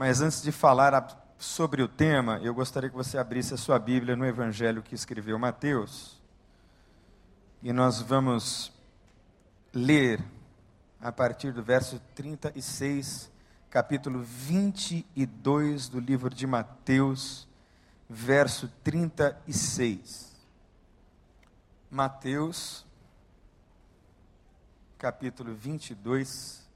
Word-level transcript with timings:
Mas 0.00 0.22
antes 0.22 0.40
de 0.40 0.50
falar 0.50 1.30
sobre 1.36 1.82
o 1.82 1.86
tema, 1.86 2.38
eu 2.38 2.54
gostaria 2.54 2.88
que 2.88 2.96
você 2.96 3.18
abrisse 3.18 3.52
a 3.52 3.58
sua 3.58 3.78
Bíblia 3.78 4.16
no 4.16 4.24
Evangelho 4.24 4.82
que 4.82 4.94
escreveu 4.94 5.38
Mateus. 5.38 6.18
E 7.62 7.70
nós 7.70 8.00
vamos 8.00 8.72
ler 9.74 10.24
a 11.02 11.12
partir 11.12 11.52
do 11.52 11.62
verso 11.62 12.00
36, 12.14 13.30
capítulo 13.68 14.22
22 14.22 15.90
do 15.90 16.00
livro 16.00 16.34
de 16.34 16.46
Mateus, 16.46 17.46
verso 18.08 18.72
36. 18.82 20.34
Mateus, 21.90 22.86
capítulo 24.96 25.54
22, 25.54 26.66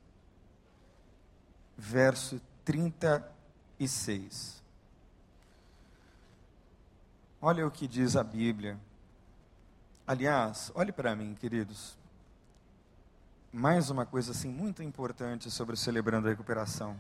verso 1.75 2.33
36. 2.33 2.54
Olha 7.41 7.67
o 7.67 7.71
que 7.71 7.87
diz 7.87 8.17
a 8.17 8.25
Bíblia. 8.25 8.79
Aliás, 10.07 10.73
olhe 10.75 10.91
para 10.91 11.15
mim, 11.15 11.35
queridos. 11.35 11.97
Mais 13.53 13.91
uma 13.91 14.07
coisa 14.07 14.33
assim 14.33 14.49
muito 14.49 14.83
importante 14.83 15.51
sobre 15.51 15.75
o 15.75 15.77
Celebrando 15.77 16.27
a 16.27 16.31
Recuperação. 16.31 16.97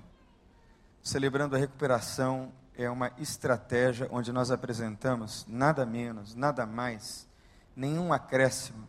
Celebrando 1.02 1.56
a 1.56 1.58
Recuperação 1.58 2.52
é 2.76 2.90
uma 2.90 3.10
estratégia 3.18 4.06
onde 4.10 4.32
nós 4.32 4.50
apresentamos 4.50 5.46
nada 5.48 5.86
menos, 5.86 6.34
nada 6.34 6.66
mais, 6.66 7.26
nenhum 7.74 8.12
acréscimo 8.12 8.86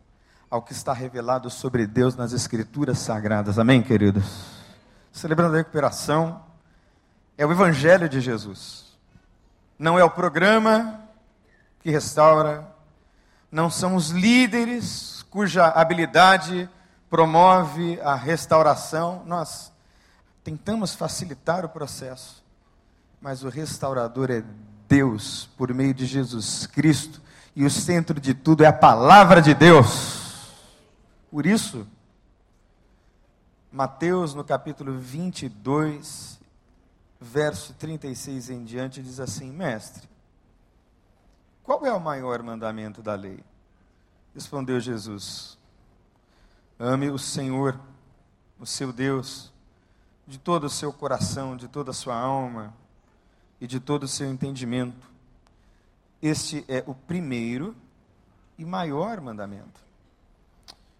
ao 0.50 0.62
que 0.62 0.74
está 0.74 0.92
revelado 0.92 1.50
sobre 1.50 1.88
Deus 1.88 2.16
nas 2.16 2.34
Escrituras 2.34 3.00
Sagradas. 3.00 3.58
Amém, 3.58 3.82
queridos? 3.82 4.46
Celebrando 5.12 5.56
a 5.56 5.58
Recuperação 5.58 6.45
é 7.38 7.46
o 7.46 7.52
Evangelho 7.52 8.08
de 8.08 8.22
Jesus. 8.22 8.86
Não 9.78 10.00
é 10.00 10.04
o 10.04 10.10
programa 10.10 11.02
que 11.82 11.92
restaura, 11.92 12.68
não 13.52 13.70
são 13.70 13.96
os 13.96 14.10
líderes 14.10 15.24
cuja 15.30 15.68
habilidade 15.68 16.70
promove 17.10 18.00
a 18.02 18.16
restauração. 18.16 19.24
Nós 19.26 19.72
tentamos 20.44 20.96
facilitar 20.96 21.66
o 21.66 21.70
processo, 21.70 22.44
mas 23.22 23.44
o 23.44 23.50
restaurador 23.50 24.32
é 24.32 24.44
Deus, 24.88 25.50
por 25.58 25.74
meio 25.74 25.94
de 25.94 26.06
Jesus 26.06 26.68
Cristo, 26.68 27.22
e 27.56 27.66
o 27.66 27.70
centro 27.70 28.20
de 28.20 28.34
tudo 28.34 28.64
é 28.64 28.68
a 28.68 28.74
palavra 28.74 29.42
de 29.42 29.54
Deus. 29.54 30.54
Por 31.32 31.46
isso, 31.46 31.88
Mateus, 33.72 34.34
no 34.34 34.44
capítulo 34.44 34.98
22, 34.98 36.40
verso 37.20 37.74
36 37.74 38.50
em 38.50 38.64
diante, 38.64 39.02
diz 39.02 39.20
assim: 39.20 39.52
Mestre, 39.52 40.08
qual 41.64 41.86
é 41.86 41.92
o 41.92 42.00
maior 42.00 42.42
mandamento 42.44 43.02
da 43.02 43.16
lei? 43.16 43.44
Respondeu 44.34 44.80
Jesus: 44.80 45.58
Ame 46.78 47.10
o 47.10 47.18
Senhor, 47.18 47.80
o 48.60 48.66
seu 48.66 48.92
Deus, 48.92 49.52
de 50.28 50.38
todo 50.38 50.66
o 50.66 50.70
seu 50.70 50.92
coração, 50.92 51.56
de 51.56 51.68
toda 51.68 51.92
a 51.92 51.94
sua 51.94 52.16
alma 52.16 52.74
e 53.60 53.68
de 53.68 53.80
todo 53.80 54.04
o 54.04 54.08
seu 54.08 54.30
entendimento. 54.30 55.10
Este 56.22 56.66
é 56.68 56.84
o 56.86 56.94
primeiro 56.94 57.76
e 58.58 58.66
maior 58.66 59.22
mandamento. 59.22 59.84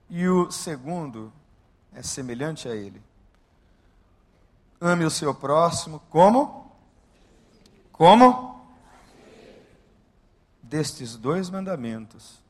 E 0.10 0.28
o 0.28 0.52
segundo 0.52 1.32
é 1.94 2.02
semelhante 2.02 2.68
a 2.68 2.76
ele. 2.76 3.02
Ame 4.80 5.06
o 5.06 5.12
seu 5.12 5.34
próximo 5.34 6.00
como? 6.10 6.72
Como? 7.92 8.56
destes 10.66 11.16
dois 11.16 11.50
mandamentos 11.50 12.42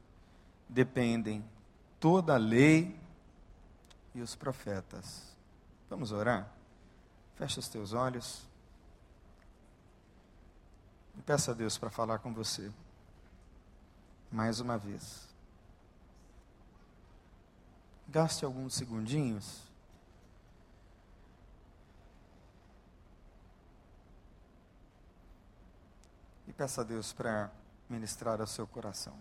dependem 0.70 1.44
toda 2.00 2.34
a 2.34 2.38
lei 2.38 3.00
e 4.14 4.22
os 4.22 4.36
profetas. 4.36 5.36
Vamos 5.90 6.12
orar? 6.12 6.50
Fecha 7.36 7.60
os 7.60 7.68
teus 7.68 7.94
olhos. 7.94 8.44
E 11.18 11.22
peça 11.22 11.52
a 11.52 11.54
Deus 11.54 11.78
para 11.78 11.90
falar 11.90 12.20
com 12.20 12.34
você. 12.34 12.72
Mais 14.32 14.60
uma 14.60 14.78
vez. 14.78 15.28
Gaste 18.08 18.46
alguns 18.46 18.74
segundinhos. 18.74 19.62
Peça 26.58 26.82
a 26.82 26.84
Deus 26.84 27.12
para 27.12 27.52
ministrar 27.90 28.40
ao 28.40 28.48
seu 28.48 28.66
coração. 28.66 29.14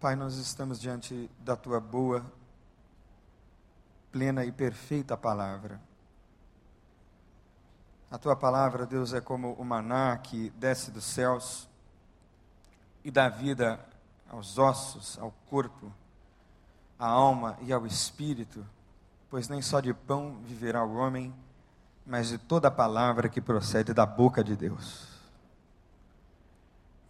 Pai, 0.00 0.14
nós 0.14 0.36
estamos 0.36 0.80
diante 0.80 1.28
da 1.40 1.56
tua 1.56 1.80
boa, 1.80 2.24
plena 4.12 4.44
e 4.44 4.52
perfeita 4.52 5.16
palavra. 5.16 5.80
A 8.08 8.16
tua 8.16 8.36
palavra, 8.36 8.86
Deus, 8.86 9.12
é 9.12 9.20
como 9.20 9.54
o 9.54 9.64
maná 9.64 10.16
que 10.16 10.50
desce 10.50 10.92
dos 10.92 11.04
céus 11.04 11.68
e 13.02 13.10
dá 13.10 13.28
vida 13.28 13.84
aos 14.28 14.58
ossos, 14.58 15.18
ao 15.18 15.32
corpo 15.48 15.92
à 16.98 17.06
alma 17.06 17.56
e 17.62 17.72
ao 17.72 17.86
espírito, 17.86 18.66
pois 19.30 19.48
nem 19.48 19.62
só 19.62 19.80
de 19.80 19.94
pão 19.94 20.38
viverá 20.44 20.84
o 20.84 20.96
homem, 20.96 21.34
mas 22.04 22.28
de 22.28 22.38
toda 22.38 22.70
palavra 22.70 23.28
que 23.28 23.40
procede 23.40 23.94
da 23.94 24.04
boca 24.04 24.42
de 24.42 24.56
Deus. 24.56 25.06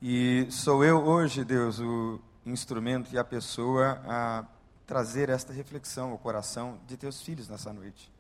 E 0.00 0.46
sou 0.50 0.84
eu 0.84 1.02
hoje, 1.04 1.44
Deus, 1.44 1.80
o 1.80 2.20
instrumento 2.44 3.12
e 3.12 3.18
a 3.18 3.24
pessoa 3.24 4.00
a 4.06 4.44
trazer 4.86 5.28
esta 5.28 5.52
reflexão 5.52 6.12
ao 6.12 6.18
coração 6.18 6.78
de 6.86 6.96
teus 6.96 7.20
filhos 7.20 7.48
nessa 7.48 7.72
noite. 7.72 8.10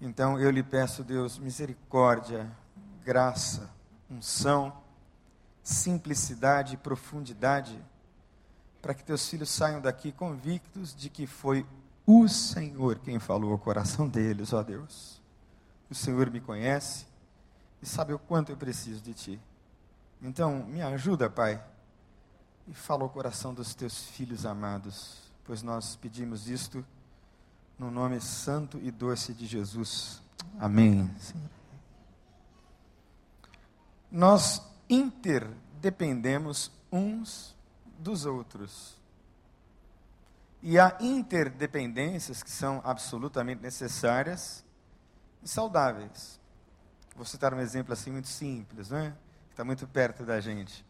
Então 0.00 0.38
eu 0.38 0.50
lhe 0.50 0.62
peço, 0.62 1.02
Deus, 1.02 1.38
misericórdia, 1.38 2.50
graça, 3.04 3.70
unção, 4.10 4.72
simplicidade 5.68 6.74
e 6.74 6.78
profundidade 6.78 7.78
para 8.80 8.94
que 8.94 9.04
teus 9.04 9.28
filhos 9.28 9.50
saiam 9.50 9.82
daqui 9.82 10.10
convictos 10.10 10.94
de 10.94 11.10
que 11.10 11.26
foi 11.26 11.66
o 12.06 12.26
Senhor 12.26 12.98
quem 13.00 13.18
falou 13.18 13.52
ao 13.52 13.58
coração 13.58 14.08
deles, 14.08 14.54
ó 14.54 14.62
Deus. 14.62 15.20
O 15.90 15.94
Senhor 15.94 16.30
me 16.30 16.40
conhece 16.40 17.06
e 17.82 17.86
sabe 17.86 18.14
o 18.14 18.18
quanto 18.18 18.50
eu 18.50 18.56
preciso 18.56 19.02
de 19.02 19.12
Ti. 19.12 19.40
Então, 20.22 20.64
me 20.64 20.80
ajuda, 20.80 21.28
Pai, 21.28 21.62
e 22.66 22.72
fala 22.72 23.02
ao 23.02 23.10
coração 23.10 23.52
dos 23.52 23.74
teus 23.74 24.04
filhos 24.04 24.46
amados, 24.46 25.18
pois 25.44 25.62
nós 25.62 25.96
pedimos 25.96 26.48
isto 26.48 26.84
no 27.78 27.90
nome 27.90 28.20
santo 28.22 28.78
e 28.82 28.90
doce 28.90 29.34
de 29.34 29.46
Jesus. 29.46 30.22
Amém. 30.58 31.10
Nós 34.10 34.62
interdependemos 34.88 36.70
uns 36.90 37.56
dos 37.98 38.24
outros. 38.24 38.96
E 40.62 40.78
há 40.78 40.96
interdependências 41.00 42.42
que 42.42 42.50
são 42.50 42.80
absolutamente 42.84 43.62
necessárias 43.62 44.64
e 45.42 45.48
saudáveis. 45.48 46.40
Vou 47.14 47.24
citar 47.24 47.52
um 47.54 47.60
exemplo 47.60 47.92
assim 47.92 48.10
muito 48.10 48.28
simples, 48.28 48.90
né? 48.90 49.16
que 49.46 49.52
está 49.52 49.64
muito 49.64 49.86
perto 49.86 50.24
da 50.24 50.40
gente. 50.40 50.84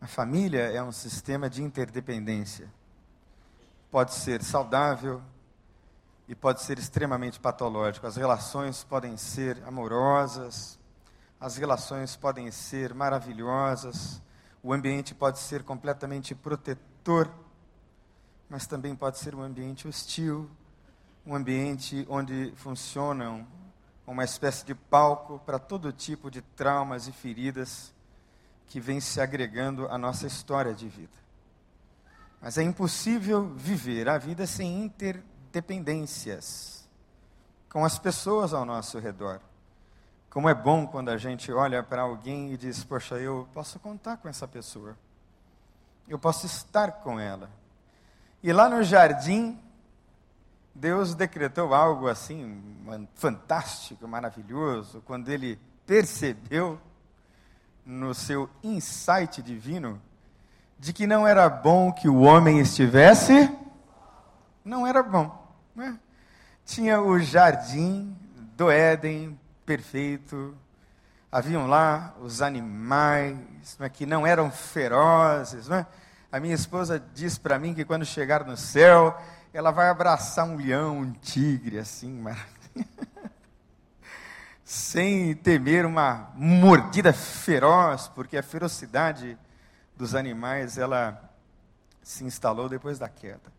A 0.00 0.06
família 0.06 0.62
é 0.72 0.82
um 0.82 0.92
sistema 0.92 1.48
de 1.48 1.62
interdependência. 1.62 2.72
Pode 3.90 4.14
ser 4.14 4.42
saudável 4.42 5.22
e 6.26 6.34
pode 6.34 6.62
ser 6.62 6.78
extremamente 6.78 7.38
patológico. 7.38 8.06
As 8.06 8.16
relações 8.16 8.82
podem 8.84 9.16
ser 9.18 9.62
amorosas, 9.66 10.78
as 11.40 11.56
relações 11.56 12.16
podem 12.16 12.50
ser 12.50 12.92
maravilhosas, 12.92 14.20
o 14.62 14.74
ambiente 14.74 15.14
pode 15.14 15.38
ser 15.38 15.62
completamente 15.62 16.34
protetor, 16.34 17.32
mas 18.48 18.66
também 18.66 18.94
pode 18.94 19.18
ser 19.18 19.34
um 19.34 19.40
ambiente 19.40 19.88
hostil, 19.88 20.50
um 21.24 21.34
ambiente 21.34 22.06
onde 22.10 22.52
funcionam 22.56 23.46
uma 24.06 24.24
espécie 24.24 24.66
de 24.66 24.74
palco 24.74 25.38
para 25.46 25.58
todo 25.58 25.90
tipo 25.92 26.30
de 26.30 26.42
traumas 26.42 27.08
e 27.08 27.12
feridas 27.12 27.90
que 28.66 28.78
vêm 28.78 29.00
se 29.00 29.18
agregando 29.20 29.88
à 29.88 29.96
nossa 29.96 30.26
história 30.26 30.74
de 30.74 30.88
vida. 30.88 31.18
Mas 32.40 32.58
é 32.58 32.62
impossível 32.62 33.48
viver 33.56 34.08
a 34.08 34.18
vida 34.18 34.46
sem 34.46 34.84
interdependências 34.84 36.88
com 37.70 37.84
as 37.84 37.98
pessoas 37.98 38.52
ao 38.52 38.64
nosso 38.64 38.98
redor. 38.98 39.40
Como 40.30 40.48
é 40.48 40.54
bom 40.54 40.86
quando 40.86 41.08
a 41.08 41.16
gente 41.16 41.52
olha 41.52 41.82
para 41.82 42.02
alguém 42.02 42.52
e 42.52 42.56
diz: 42.56 42.84
Poxa, 42.84 43.16
eu 43.16 43.48
posso 43.52 43.80
contar 43.80 44.16
com 44.18 44.28
essa 44.28 44.46
pessoa, 44.46 44.96
eu 46.08 46.18
posso 46.18 46.46
estar 46.46 46.92
com 46.92 47.18
ela. 47.18 47.50
E 48.40 48.52
lá 48.52 48.68
no 48.68 48.82
jardim, 48.84 49.58
Deus 50.72 51.16
decretou 51.16 51.74
algo 51.74 52.08
assim, 52.08 52.62
fantástico, 53.16 54.06
maravilhoso, 54.06 55.02
quando 55.04 55.28
ele 55.28 55.58
percebeu, 55.84 56.80
no 57.84 58.14
seu 58.14 58.48
insight 58.62 59.42
divino, 59.42 60.00
de 60.78 60.92
que 60.92 61.06
não 61.06 61.26
era 61.26 61.48
bom 61.48 61.90
que 61.92 62.08
o 62.08 62.20
homem 62.20 62.60
estivesse. 62.60 63.50
Não 64.64 64.86
era 64.86 65.02
bom. 65.02 65.52
Né? 65.74 65.98
Tinha 66.64 67.00
o 67.00 67.18
jardim 67.18 68.16
do 68.56 68.70
Éden 68.70 69.39
perfeito. 69.70 70.56
Haviam 71.30 71.68
lá 71.68 72.12
os 72.20 72.42
animais 72.42 73.38
não 73.78 73.86
é, 73.86 73.88
que 73.88 74.04
não 74.04 74.26
eram 74.26 74.50
ferozes. 74.50 75.68
Não 75.68 75.76
é? 75.76 75.86
A 76.32 76.40
minha 76.40 76.56
esposa 76.56 77.00
diz 77.14 77.38
para 77.38 77.56
mim 77.56 77.72
que 77.72 77.84
quando 77.84 78.04
chegar 78.04 78.44
no 78.44 78.56
céu, 78.56 79.16
ela 79.54 79.70
vai 79.70 79.88
abraçar 79.88 80.44
um 80.44 80.56
leão, 80.56 80.98
um 80.98 81.12
tigre, 81.12 81.78
assim, 81.78 82.20
sem 84.64 85.36
temer 85.36 85.86
uma 85.86 86.32
mordida 86.34 87.12
feroz, 87.12 88.08
porque 88.08 88.36
a 88.36 88.42
ferocidade 88.42 89.38
dos 89.96 90.16
animais 90.16 90.78
ela 90.78 91.30
se 92.02 92.24
instalou 92.24 92.68
depois 92.68 92.98
da 92.98 93.08
queda. 93.08 93.52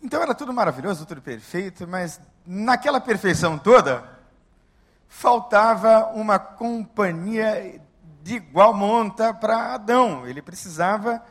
Então 0.00 0.22
era 0.22 0.36
tudo 0.36 0.52
maravilhoso, 0.52 1.04
tudo 1.04 1.20
perfeito, 1.20 1.88
mas 1.88 2.20
naquela 2.46 3.00
perfeição 3.00 3.58
toda, 3.58 4.15
faltava 5.08 6.06
uma 6.14 6.38
companhia 6.38 7.80
de 8.22 8.34
igual 8.34 8.74
monta 8.74 9.32
para 9.32 9.74
Adão. 9.74 10.26
Ele 10.26 10.42
precisava 10.42 11.22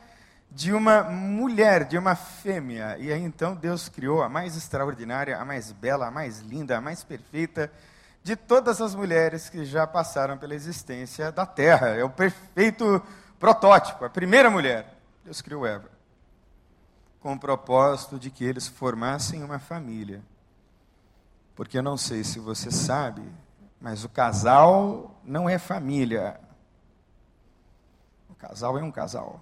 de 0.50 0.72
uma 0.72 1.04
mulher, 1.04 1.84
de 1.84 1.98
uma 1.98 2.16
fêmea. 2.16 2.98
E 2.98 3.12
aí 3.12 3.22
então 3.22 3.54
Deus 3.54 3.90
criou 3.90 4.24
a 4.24 4.30
mais 4.30 4.56
extraordinária, 4.56 5.38
a 5.38 5.44
mais 5.44 5.72
bela, 5.72 6.08
a 6.08 6.12
mais 6.12 6.40
linda, 6.40 6.78
a 6.78 6.82
mais 6.82 7.04
perfeita 7.04 7.70
de 8.24 8.36
todas 8.36 8.82
as 8.82 8.96
mulheres 8.96 9.50
que 9.50 9.66
já 9.66 9.86
passaram 9.86 10.38
pela 10.38 10.56
existência 10.56 11.32
da 11.32 11.46
terra. 11.46 11.90
É 11.90 12.04
o 12.04 12.10
perfeito 12.10 13.02
protótipo, 13.38 14.06
a 14.06 14.10
primeira 14.10 14.50
mulher. 14.50 14.98
Deus 15.24 15.42
criou 15.42 15.66
Eva. 15.66 15.90
Com 17.20 17.34
o 17.34 17.40
propósito 17.40 18.18
de 18.18 18.32
que 18.32 18.46
eles 18.46 18.68
formassem 18.68 19.44
uma 19.44 19.60
família. 19.60 20.22
Porque 21.56 21.78
eu 21.78 21.84
não 21.84 21.98
sei 21.98 22.24
se 22.24 22.40
você 22.40 22.72
sabe, 22.72 23.22
mas 23.80 24.04
o 24.04 24.10
casal 24.10 25.20
não 25.24 25.50
é 25.50 25.58
família. 25.58 26.40
O 28.30 28.36
casal 28.36 28.78
é 28.78 28.84
um 28.84 28.92
casal. 28.92 29.42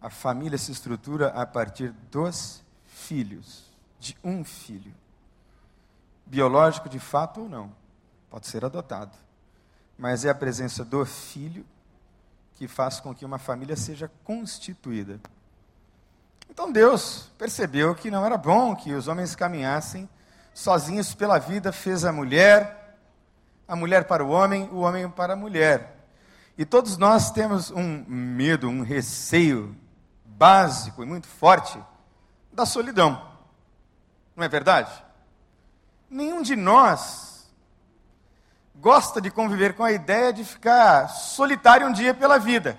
A 0.00 0.10
família 0.10 0.58
se 0.58 0.72
estrutura 0.72 1.28
a 1.28 1.44
partir 1.46 1.90
dos 2.10 2.62
filhos, 2.86 3.64
de 3.98 4.16
um 4.22 4.44
filho. 4.44 4.94
Biológico 6.24 6.88
de 6.88 6.98
fato 6.98 7.42
ou 7.42 7.48
não, 7.48 7.72
pode 8.30 8.46
ser 8.46 8.64
adotado. 8.64 9.16
Mas 9.98 10.24
é 10.24 10.30
a 10.30 10.34
presença 10.34 10.84
do 10.84 11.04
filho 11.04 11.64
que 12.54 12.66
faz 12.66 13.00
com 13.00 13.14
que 13.14 13.24
uma 13.24 13.38
família 13.38 13.76
seja 13.76 14.10
constituída. 14.24 15.20
Então 16.50 16.72
Deus 16.72 17.30
percebeu 17.36 17.94
que 17.94 18.10
não 18.10 18.24
era 18.24 18.36
bom 18.36 18.74
que 18.74 18.94
os 18.94 19.08
homens 19.08 19.34
caminhassem 19.34 20.08
sozinhos 20.56 21.14
pela 21.14 21.38
vida, 21.38 21.70
fez 21.70 22.02
a 22.02 22.10
mulher, 22.10 22.98
a 23.68 23.76
mulher 23.76 24.04
para 24.04 24.24
o 24.24 24.30
homem, 24.30 24.66
o 24.72 24.78
homem 24.78 25.06
para 25.06 25.34
a 25.34 25.36
mulher. 25.36 26.08
E 26.56 26.64
todos 26.64 26.96
nós 26.96 27.30
temos 27.30 27.70
um 27.70 28.06
medo, 28.08 28.66
um 28.66 28.82
receio 28.82 29.76
básico 30.24 31.02
e 31.02 31.06
muito 31.06 31.26
forte 31.26 31.78
da 32.50 32.64
solidão. 32.64 33.22
Não 34.34 34.42
é 34.42 34.48
verdade? 34.48 34.90
Nenhum 36.08 36.40
de 36.40 36.56
nós 36.56 37.52
gosta 38.76 39.20
de 39.20 39.30
conviver 39.30 39.74
com 39.74 39.84
a 39.84 39.92
ideia 39.92 40.32
de 40.32 40.42
ficar 40.42 41.08
solitário 41.08 41.86
um 41.86 41.92
dia 41.92 42.14
pela 42.14 42.38
vida. 42.38 42.78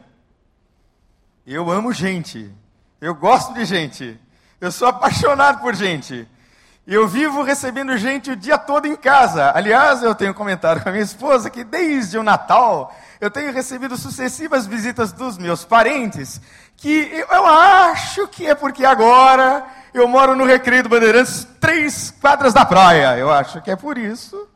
Eu 1.45 1.69
amo 1.69 1.93
gente. 1.93 2.51
Eu 2.99 3.13
gosto 3.13 3.53
de 3.53 3.65
gente. 3.65 4.19
Eu 4.59 4.71
sou 4.71 4.87
apaixonado 4.87 5.61
por 5.61 5.75
gente. 5.75 6.27
Eu 6.89 7.05
vivo 7.05 7.43
recebendo 7.43 7.97
gente 7.97 8.31
o 8.31 8.35
dia 8.35 8.57
todo 8.57 8.85
em 8.85 8.95
casa. 8.95 9.51
Aliás, 9.53 10.01
eu 10.01 10.15
tenho 10.15 10.33
comentado 10.33 10.81
com 10.81 10.87
a 10.87 10.91
minha 10.93 11.03
esposa 11.03 11.49
que 11.49 11.65
desde 11.65 12.17
o 12.17 12.23
Natal 12.23 12.95
eu 13.19 13.29
tenho 13.29 13.51
recebido 13.51 13.97
sucessivas 13.97 14.65
visitas 14.65 15.11
dos 15.11 15.37
meus 15.37 15.65
parentes, 15.65 16.39
que 16.77 17.25
eu 17.29 17.45
acho 17.45 18.25
que 18.29 18.47
é 18.47 18.55
porque 18.55 18.85
agora 18.85 19.67
eu 19.93 20.07
moro 20.07 20.33
no 20.33 20.45
Recreio 20.45 20.83
do 20.83 20.87
Bandeirantes, 20.87 21.45
três 21.59 22.09
quadras 22.09 22.53
da 22.53 22.65
praia. 22.65 23.17
Eu 23.17 23.29
acho 23.29 23.61
que 23.61 23.69
é 23.69 23.75
por 23.75 23.97
isso 23.97 24.47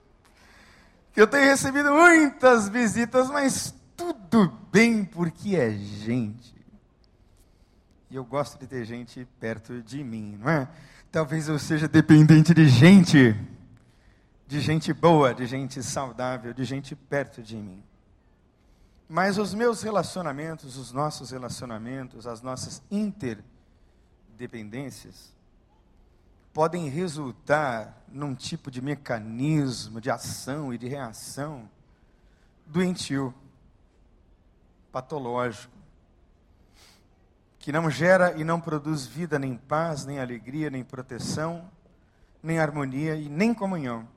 que 1.11 1.19
eu 1.19 1.27
tenho 1.27 1.43
recebido 1.43 1.91
muitas 1.91 2.69
visitas, 2.69 3.29
mas 3.29 3.75
tudo 3.97 4.57
bem 4.71 5.03
porque 5.03 5.57
é 5.57 5.71
gente. 5.71 6.55
E 8.09 8.15
eu 8.15 8.23
gosto 8.23 8.57
de 8.57 8.67
ter 8.67 8.85
gente 8.85 9.27
perto 9.37 9.81
de 9.81 10.01
mim, 10.01 10.39
não 10.41 10.49
é? 10.49 10.69
Talvez 11.11 11.49
eu 11.49 11.59
seja 11.59 11.89
dependente 11.89 12.53
de 12.53 12.69
gente, 12.69 13.35
de 14.47 14.61
gente 14.61 14.93
boa, 14.93 15.33
de 15.33 15.45
gente 15.45 15.83
saudável, 15.83 16.53
de 16.53 16.63
gente 16.63 16.95
perto 16.95 17.43
de 17.43 17.57
mim. 17.57 17.83
Mas 19.09 19.37
os 19.37 19.53
meus 19.53 19.81
relacionamentos, 19.81 20.77
os 20.77 20.93
nossos 20.93 21.31
relacionamentos, 21.31 22.25
as 22.25 22.41
nossas 22.41 22.81
interdependências, 22.89 25.35
podem 26.53 26.87
resultar 26.87 28.05
num 28.07 28.33
tipo 28.33 28.71
de 28.71 28.81
mecanismo 28.81 29.99
de 29.99 30.09
ação 30.09 30.73
e 30.73 30.77
de 30.77 30.87
reação 30.87 31.69
doentio, 32.65 33.33
patológico 34.93 35.80
que 37.61 37.71
não 37.71 37.91
gera 37.91 38.33
e 38.35 38.43
não 38.43 38.59
produz 38.59 39.05
vida, 39.05 39.37
nem 39.37 39.55
paz, 39.55 40.03
nem 40.03 40.19
alegria, 40.19 40.71
nem 40.71 40.83
proteção, 40.83 41.69
nem 42.41 42.57
harmonia 42.57 43.15
e 43.15 43.29
nem 43.29 43.53
comunhão. 43.53 44.07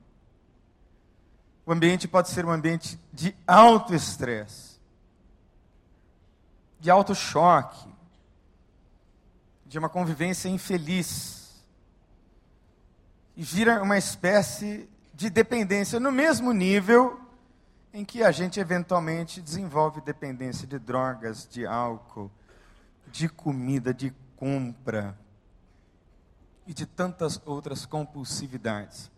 O 1.63 1.71
ambiente 1.71 2.07
pode 2.07 2.29
ser 2.29 2.43
um 2.43 2.49
ambiente 2.49 2.99
de 3.13 3.35
alto 3.45 3.93
estresse, 3.93 4.79
de 6.79 6.89
alto 6.89 7.13
choque, 7.13 7.87
de 9.65 9.77
uma 9.77 9.89
convivência 9.89 10.49
infeliz. 10.49 11.63
E 13.37 13.43
vira 13.43 13.81
uma 13.83 13.97
espécie 13.97 14.89
de 15.13 15.29
dependência 15.29 15.99
no 15.99 16.11
mesmo 16.11 16.51
nível 16.51 17.19
em 17.93 18.03
que 18.03 18.23
a 18.23 18.31
gente 18.31 18.59
eventualmente 18.59 19.39
desenvolve 19.39 20.01
dependência 20.01 20.67
de 20.67 20.79
drogas, 20.79 21.47
de 21.47 21.65
álcool, 21.65 22.31
de 23.15 23.29
comida, 23.29 23.93
de 23.93 24.13
compra 24.35 25.17
e 26.67 26.73
de 26.73 26.85
tantas 26.85 27.41
outras 27.45 27.85
compulsividades. 27.85 29.09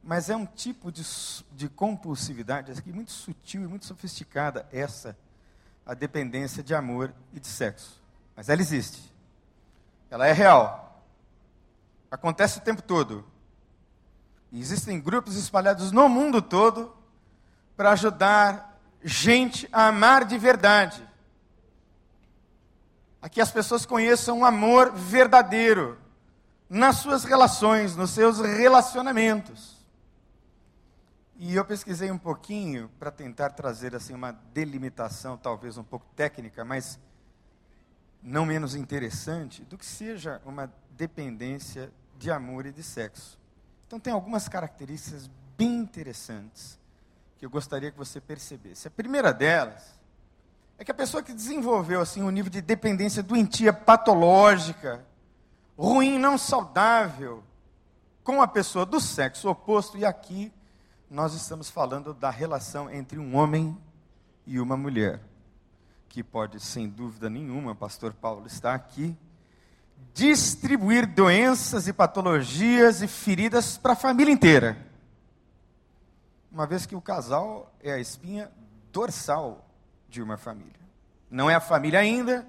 Mas 0.00 0.30
é 0.30 0.36
um 0.36 0.46
tipo 0.46 0.92
de, 0.92 1.02
de 1.50 1.68
compulsividade 1.68 2.70
aqui 2.70 2.92
muito 2.92 3.10
sutil 3.10 3.64
e 3.64 3.66
muito 3.66 3.84
sofisticada, 3.84 4.64
essa, 4.70 5.18
a 5.84 5.92
dependência 5.92 6.62
de 6.62 6.72
amor 6.72 7.12
e 7.32 7.40
de 7.40 7.48
sexo. 7.48 8.00
Mas 8.36 8.48
ela 8.48 8.60
existe. 8.60 9.12
Ela 10.08 10.28
é 10.28 10.32
real. 10.32 11.02
Acontece 12.12 12.58
o 12.58 12.62
tempo 12.62 12.80
todo. 12.80 13.26
E 14.52 14.60
existem 14.60 15.00
grupos 15.00 15.34
espalhados 15.34 15.90
no 15.90 16.08
mundo 16.08 16.40
todo 16.40 16.94
para 17.76 17.90
ajudar 17.90 18.80
gente 19.02 19.68
a 19.72 19.88
amar 19.88 20.24
de 20.24 20.38
verdade 20.38 21.11
a 23.22 23.28
que 23.28 23.40
as 23.40 23.52
pessoas 23.52 23.86
conheçam 23.86 24.40
um 24.40 24.44
amor 24.44 24.92
verdadeiro 24.92 25.96
nas 26.68 26.96
suas 26.96 27.22
relações, 27.22 27.94
nos 27.94 28.10
seus 28.10 28.40
relacionamentos. 28.40 29.80
E 31.36 31.54
eu 31.54 31.64
pesquisei 31.64 32.10
um 32.10 32.18
pouquinho 32.18 32.90
para 32.98 33.12
tentar 33.12 33.50
trazer 33.50 33.94
assim 33.94 34.12
uma 34.12 34.32
delimitação, 34.52 35.36
talvez 35.36 35.78
um 35.78 35.84
pouco 35.84 36.04
técnica, 36.16 36.64
mas 36.64 36.98
não 38.20 38.44
menos 38.44 38.74
interessante, 38.74 39.62
do 39.64 39.78
que 39.78 39.86
seja 39.86 40.42
uma 40.44 40.72
dependência 40.90 41.92
de 42.18 42.30
amor 42.30 42.66
e 42.66 42.72
de 42.72 42.82
sexo. 42.82 43.38
Então 43.86 44.00
tem 44.00 44.12
algumas 44.12 44.48
características 44.48 45.30
bem 45.56 45.76
interessantes 45.76 46.78
que 47.38 47.46
eu 47.46 47.50
gostaria 47.50 47.90
que 47.90 47.98
você 47.98 48.20
percebesse. 48.20 48.88
A 48.88 48.90
primeira 48.90 49.32
delas 49.32 49.98
é 50.82 50.84
que 50.84 50.90
a 50.90 50.94
pessoa 50.94 51.22
que 51.22 51.32
desenvolveu 51.32 52.00
assim 52.00 52.24
um 52.24 52.30
nível 52.30 52.50
de 52.50 52.60
dependência 52.60 53.22
doentia, 53.22 53.72
patológica, 53.72 55.06
ruim, 55.78 56.18
não 56.18 56.36
saudável, 56.36 57.44
com 58.24 58.42
a 58.42 58.48
pessoa 58.48 58.84
do 58.84 59.00
sexo 59.00 59.48
oposto, 59.48 59.96
e 59.96 60.04
aqui 60.04 60.52
nós 61.08 61.34
estamos 61.34 61.70
falando 61.70 62.12
da 62.12 62.30
relação 62.30 62.90
entre 62.90 63.16
um 63.16 63.36
homem 63.36 63.78
e 64.44 64.58
uma 64.58 64.76
mulher, 64.76 65.20
que 66.08 66.20
pode, 66.20 66.58
sem 66.58 66.88
dúvida 66.88 67.30
nenhuma, 67.30 67.76
pastor 67.76 68.12
Paulo 68.12 68.48
está 68.48 68.74
aqui, 68.74 69.16
distribuir 70.12 71.06
doenças 71.06 71.86
e 71.86 71.92
patologias 71.92 73.02
e 73.02 73.06
feridas 73.06 73.78
para 73.78 73.92
a 73.92 73.96
família 73.96 74.32
inteira. 74.32 74.76
Uma 76.50 76.66
vez 76.66 76.86
que 76.86 76.96
o 76.96 77.00
casal 77.00 77.72
é 77.80 77.92
a 77.92 78.00
espinha 78.00 78.50
dorsal 78.90 79.68
de 80.12 80.22
uma 80.22 80.36
família. 80.36 80.80
Não 81.30 81.50
é 81.50 81.54
a 81.54 81.60
família 81.60 81.98
ainda, 81.98 82.46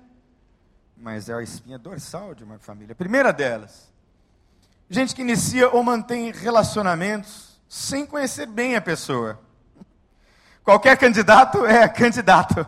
mas 0.98 1.30
é 1.30 1.34
a 1.34 1.42
espinha 1.42 1.80
dorsal 1.80 2.36
de 2.36 2.44
uma 2.44 2.60
família. 2.60 2.92
A 2.92 2.96
primeira 2.96 3.32
delas, 3.32 3.90
gente 4.90 5.16
que 5.16 5.22
inicia 5.22 5.70
ou 5.70 5.82
mantém 5.82 6.30
relacionamentos 6.32 7.60
sem 7.70 8.06
conhecer 8.06 8.46
bem 8.46 8.76
a 8.76 8.82
pessoa. 8.82 9.40
Qualquer 10.62 10.98
candidato 10.98 11.66
é 11.66 11.88
candidato. 11.88 12.66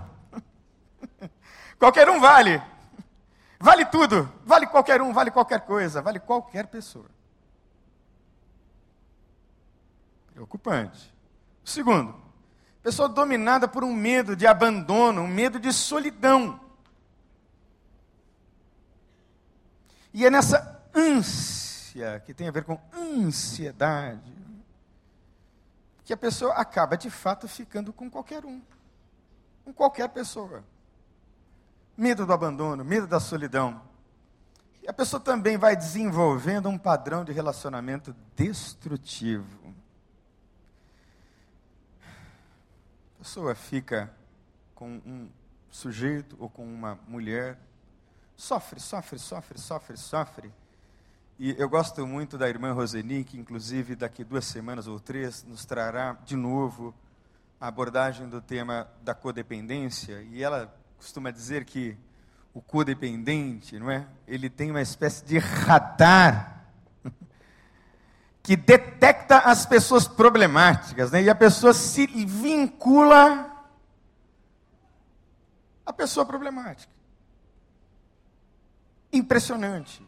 Qualquer 1.77 2.09
um 2.09 2.19
vale. 2.19 2.61
Vale 3.59 3.85
tudo. 3.85 4.31
Vale 4.45 4.67
qualquer 4.67 5.01
um, 5.01 5.11
vale 5.11 5.31
qualquer 5.31 5.61
coisa, 5.61 6.01
vale 6.01 6.19
qualquer 6.19 6.67
pessoa. 6.67 7.09
Preocupante. 10.33 11.13
Segundo, 11.63 12.15
pessoa 12.85 13.09
dominada 13.09 13.67
por 13.67 13.83
um 13.83 13.91
medo 13.91 14.35
de 14.35 14.45
abandono, 14.45 15.23
um 15.23 15.27
medo 15.27 15.59
de 15.59 15.73
solidão. 15.73 16.59
E 20.13 20.23
é 20.23 20.29
nessa 20.29 20.87
ânsia, 20.93 22.21
que 22.23 22.31
tem 22.31 22.47
a 22.47 22.51
ver 22.51 22.63
com 22.63 22.79
ansiedade, 22.93 24.31
que 26.03 26.13
a 26.13 26.17
pessoa 26.17 26.53
acaba 26.53 26.95
de 26.95 27.09
fato 27.09 27.47
ficando 27.47 27.91
com 27.91 28.07
qualquer 28.07 28.45
um, 28.45 28.61
com 29.63 29.73
qualquer 29.73 30.09
pessoa. 30.09 30.63
Medo 31.97 32.23
do 32.23 32.33
abandono, 32.33 32.85
medo 32.85 33.07
da 33.07 33.19
solidão. 33.19 33.81
E 34.83 34.87
a 34.87 34.93
pessoa 34.93 35.19
também 35.19 35.57
vai 35.57 35.75
desenvolvendo 35.75 36.69
um 36.69 36.77
padrão 36.77 37.25
de 37.25 37.31
relacionamento 37.31 38.15
destrutivo. 38.35 39.65
A 43.14 43.14
pessoa 43.25 43.55
fica 43.55 44.13
com 44.75 45.01
um 45.03 45.27
sujeito 45.71 46.37
ou 46.39 46.47
com 46.47 46.63
uma 46.63 46.99
mulher, 47.07 47.57
sofre, 48.37 48.79
sofre, 48.79 49.17
sofre, 49.17 49.57
sofre, 49.57 49.97
sofre 49.97 50.53
e 51.39 51.55
eu 51.57 51.67
gosto 51.67 52.05
muito 52.05 52.37
da 52.37 52.47
irmã 52.47 52.71
Roseni, 52.71 53.23
que 53.23 53.35
inclusive 53.35 53.95
daqui 53.95 54.23
duas 54.23 54.45
semanas 54.45 54.85
ou 54.85 54.99
três 54.99 55.43
nos 55.43 55.65
trará 55.65 56.15
de 56.23 56.35
novo 56.35 56.93
a 57.59 57.67
abordagem 57.67 58.29
do 58.29 58.39
tema 58.39 58.87
da 59.01 59.15
codependência. 59.15 60.21
E 60.31 60.43
ela 60.43 60.71
costuma 60.95 61.31
dizer 61.31 61.65
que 61.65 61.97
o 62.53 62.61
codependente, 62.61 63.79
não 63.79 63.89
é? 63.89 64.05
Ele 64.27 64.51
tem 64.51 64.69
uma 64.69 64.83
espécie 64.83 65.25
de 65.25 65.39
radar 65.39 66.54
que 68.45 68.55
detecta 68.55 69.39
as 69.39 69.65
pessoas 69.65 70.07
problemáticas, 70.07 71.09
né? 71.09 71.23
E 71.23 71.29
a 71.31 71.33
pessoa 71.33 71.73
se 71.73 72.05
vincula 72.05 73.51
à 75.83 75.91
pessoa 75.91 76.23
problemática. 76.27 76.93
Impressionante. 79.11 80.07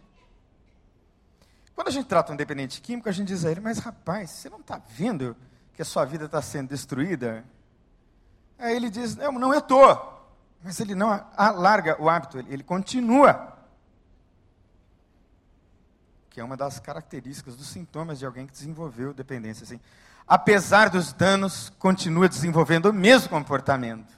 Quando 1.74 1.88
a 1.88 1.92
gente 1.92 2.06
trata 2.06 2.32
um 2.32 2.36
dependente 2.36 2.80
químico, 2.80 3.10
a 3.10 3.12
gente 3.12 3.30
diz 3.30 3.44
a 3.44 3.50
ele, 3.50 3.60
mas 3.60 3.80
rapaz, 3.80 4.30
você 4.30 4.52
não 4.52 4.60
está 4.60 4.80
vendo 4.88 5.36
que 5.74 5.82
a 5.82 5.86
sua 5.86 6.06
vida 6.06 6.26
está 6.26 6.40
sendo 6.40 6.70
destruída? 6.70 7.44
Aí 8.60 8.76
ele 8.76 8.92
diz, 8.92 9.16
não, 9.16 9.32
não 9.32 9.52
eu 9.52 9.60
estou. 9.60 10.30
Mas 10.64 10.80
ele 10.80 10.94
não 10.94 11.10
alarga 11.36 12.00
o 12.00 12.08
hábito, 12.08 12.38
ele 12.38 12.64
continua. 12.64 13.57
Que 16.38 16.42
é 16.42 16.44
uma 16.44 16.56
das 16.56 16.80
características, 16.80 17.56
dos 17.56 17.66
sintomas 17.66 18.20
de 18.20 18.26
alguém 18.28 18.46
que 18.46 18.54
desenvolveu 18.54 19.12
dependência. 19.12 19.64
Assim. 19.64 19.80
Apesar 20.28 20.88
dos 20.88 21.12
danos, 21.12 21.74
continua 21.80 22.30
desenvolvendo 22.30 22.92
o 22.92 22.94
mesmo 22.94 23.28
comportamento. 23.28 24.14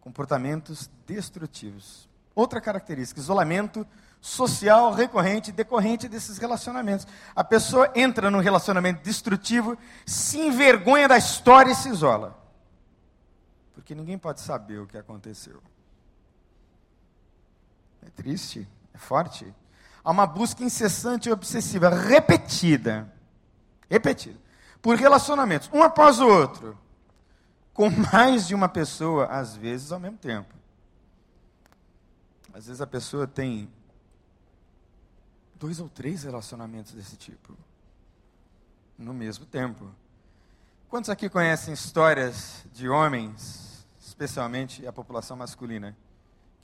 Comportamentos 0.00 0.88
destrutivos. 1.06 2.08
Outra 2.34 2.58
característica, 2.58 3.20
isolamento 3.20 3.86
social 4.18 4.94
recorrente, 4.94 5.52
decorrente 5.52 6.08
desses 6.08 6.38
relacionamentos. 6.38 7.06
A 7.34 7.44
pessoa 7.44 7.92
entra 7.94 8.30
num 8.30 8.40
relacionamento 8.40 9.02
destrutivo, 9.02 9.76
se 10.06 10.40
envergonha 10.40 11.06
da 11.06 11.18
história 11.18 11.70
e 11.70 11.74
se 11.74 11.90
isola. 11.90 12.34
Porque 13.74 13.94
ninguém 13.94 14.16
pode 14.16 14.40
saber 14.40 14.78
o 14.78 14.86
que 14.86 14.96
aconteceu. 14.96 15.62
É 18.00 18.08
triste, 18.08 18.66
é 18.94 18.96
forte. 18.96 19.54
Há 20.06 20.12
uma 20.12 20.24
busca 20.24 20.62
incessante 20.62 21.28
e 21.28 21.32
obsessiva, 21.32 21.88
repetida, 21.88 23.12
repetida, 23.90 24.38
por 24.80 24.96
relacionamentos, 24.96 25.68
um 25.72 25.82
após 25.82 26.20
o 26.20 26.28
outro, 26.28 26.78
com 27.74 27.90
mais 27.90 28.46
de 28.46 28.54
uma 28.54 28.68
pessoa, 28.68 29.26
às 29.26 29.56
vezes 29.56 29.90
ao 29.90 29.98
mesmo 29.98 30.16
tempo. 30.16 30.54
Às 32.54 32.68
vezes 32.68 32.80
a 32.80 32.86
pessoa 32.86 33.26
tem 33.26 33.68
dois 35.56 35.80
ou 35.80 35.88
três 35.88 36.22
relacionamentos 36.22 36.92
desse 36.92 37.16
tipo 37.16 37.58
no 38.96 39.12
mesmo 39.12 39.44
tempo. 39.44 39.90
Quantos 40.88 41.10
aqui 41.10 41.28
conhecem 41.28 41.74
histórias 41.74 42.64
de 42.72 42.88
homens, 42.88 43.84
especialmente 43.98 44.86
a 44.86 44.92
população 44.92 45.36
masculina, 45.36 45.96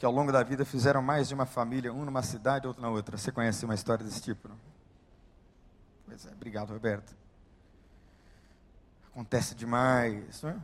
que 0.03 0.07
ao 0.07 0.11
longo 0.11 0.33
da 0.33 0.43
vida 0.43 0.65
fizeram 0.65 1.01
mais 1.01 1.29
de 1.29 1.35
uma 1.35 1.47
família, 1.47 1.93
um 1.93 2.05
numa 2.05 2.25
cidade, 2.25 2.67
outro 2.67 2.83
na 2.83 2.89
outra? 2.89 3.17
Você 3.17 3.31
conhece 3.31 3.65
uma 3.65 3.77
história 3.77 4.05
desse 4.05 4.21
tipo? 4.21 4.49
Não? 4.49 4.57
Pois 6.05 6.27
é, 6.27 6.31
obrigado, 6.33 6.71
Roberto. 6.73 7.15
Acontece 9.13 9.55
demais. 9.55 10.43
Não 10.43 10.51
é? 10.51 10.57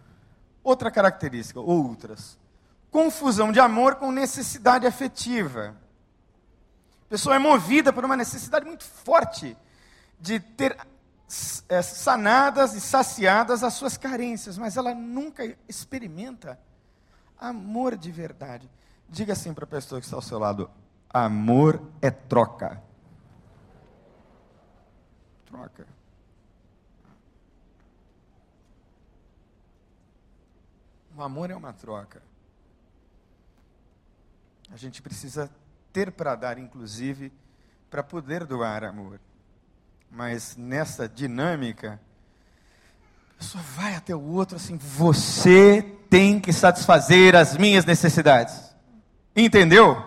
Outra 0.61 0.91
característica, 0.91 1.61
outras. 1.61 2.37
Confusão 2.91 3.53
de 3.53 3.61
amor 3.61 3.95
com 3.95 4.11
necessidade 4.11 4.89
afetiva. 4.89 5.77
A 7.07 7.09
pessoa 7.09 7.37
é 7.37 7.39
movida 7.39 7.93
por 7.93 8.05
uma 8.05 8.17
necessidade 8.17 8.67
muito 8.67 8.83
forte 8.83 9.57
de 10.19 10.41
ter 10.41 10.77
é, 11.69 11.81
sanadas 11.81 12.75
e 12.75 12.81
saciadas 12.81 13.63
as 13.63 13.75
suas 13.75 13.97
carências, 13.97 14.59
mas 14.59 14.77
ela 14.77 14.93
nunca 14.97 15.57
experimenta 15.69 16.59
amor 17.39 17.97
de 17.97 18.11
verdade. 18.11 18.69
Diga 19.09 19.33
assim 19.33 19.55
para 19.55 19.65
a 19.65 19.69
pessoa 19.69 20.01
que 20.01 20.07
está 20.07 20.17
ao 20.17 20.23
seu 20.23 20.39
lado: 20.39 20.71
amor 21.09 21.83
é 22.03 22.11
troca. 22.11 22.83
Troca. 25.47 25.87
O 31.17 31.23
amor 31.23 31.51
é 31.51 31.57
uma 31.57 31.73
troca. 31.73 32.23
A 34.71 34.77
gente 34.77 35.01
precisa 35.01 35.51
ter 35.93 36.13
para 36.13 36.37
dar, 36.37 36.59
inclusive, 36.59 37.33
para 37.91 38.03
poder 38.03 38.45
doar 38.45 38.85
amor. 38.85 39.19
Mas 40.11 40.57
nessa 40.57 41.09
dinâmica, 41.09 42.01
a 43.35 43.39
pessoa 43.39 43.65
vai 43.75 43.95
até 43.95 44.15
o 44.15 44.23
outro 44.23 44.57
assim: 44.57 44.77
você 44.77 45.83
tem 46.11 46.39
que 46.39 46.53
satisfazer 46.53 47.35
as 47.35 47.57
minhas 47.57 47.85
necessidades. 47.85 48.68
Entendeu? 49.41 50.05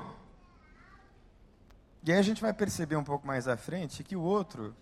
E 2.03 2.11
aí 2.11 2.19
a 2.19 2.21
gente 2.21 2.41
vai 2.41 2.51
perceber 2.51 2.97
um 2.97 3.03
pouco 3.03 3.25
mais 3.25 3.47
à 3.47 3.55
frente 3.55 4.03
que 4.03 4.13
o 4.13 4.21
outro 4.21 4.75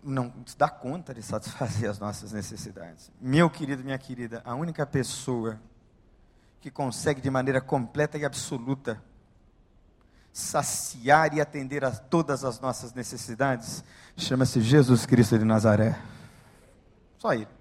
não 0.00 0.32
dá 0.56 0.68
conta 0.68 1.12
de 1.12 1.22
satisfazer 1.24 1.90
as 1.90 1.98
nossas 1.98 2.30
necessidades. 2.30 3.10
Meu 3.20 3.50
querido, 3.50 3.82
minha 3.82 3.98
querida, 3.98 4.42
a 4.44 4.54
única 4.54 4.86
pessoa 4.86 5.60
que 6.60 6.70
consegue 6.70 7.20
de 7.20 7.28
maneira 7.28 7.60
completa 7.60 8.16
e 8.16 8.24
absoluta 8.24 9.02
saciar 10.32 11.34
e 11.34 11.40
atender 11.40 11.84
a 11.84 11.90
todas 11.90 12.44
as 12.44 12.60
nossas 12.60 12.94
necessidades, 12.94 13.82
chama-se 14.16 14.60
Jesus 14.60 15.04
Cristo 15.04 15.36
de 15.36 15.44
Nazaré. 15.44 15.98
Só 17.18 17.34
Ele. 17.34 17.55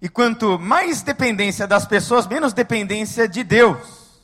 E 0.00 0.08
quanto 0.08 0.58
mais 0.58 1.02
dependência 1.02 1.66
das 1.66 1.86
pessoas, 1.86 2.26
menos 2.26 2.52
dependência 2.52 3.28
de 3.28 3.42
Deus. 3.42 4.22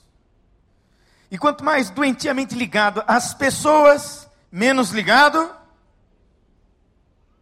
E 1.30 1.36
quanto 1.36 1.64
mais 1.64 1.90
doentiamente 1.90 2.54
ligado 2.54 3.02
às 3.06 3.34
pessoas, 3.34 4.28
menos 4.52 4.90
ligado 4.90 5.52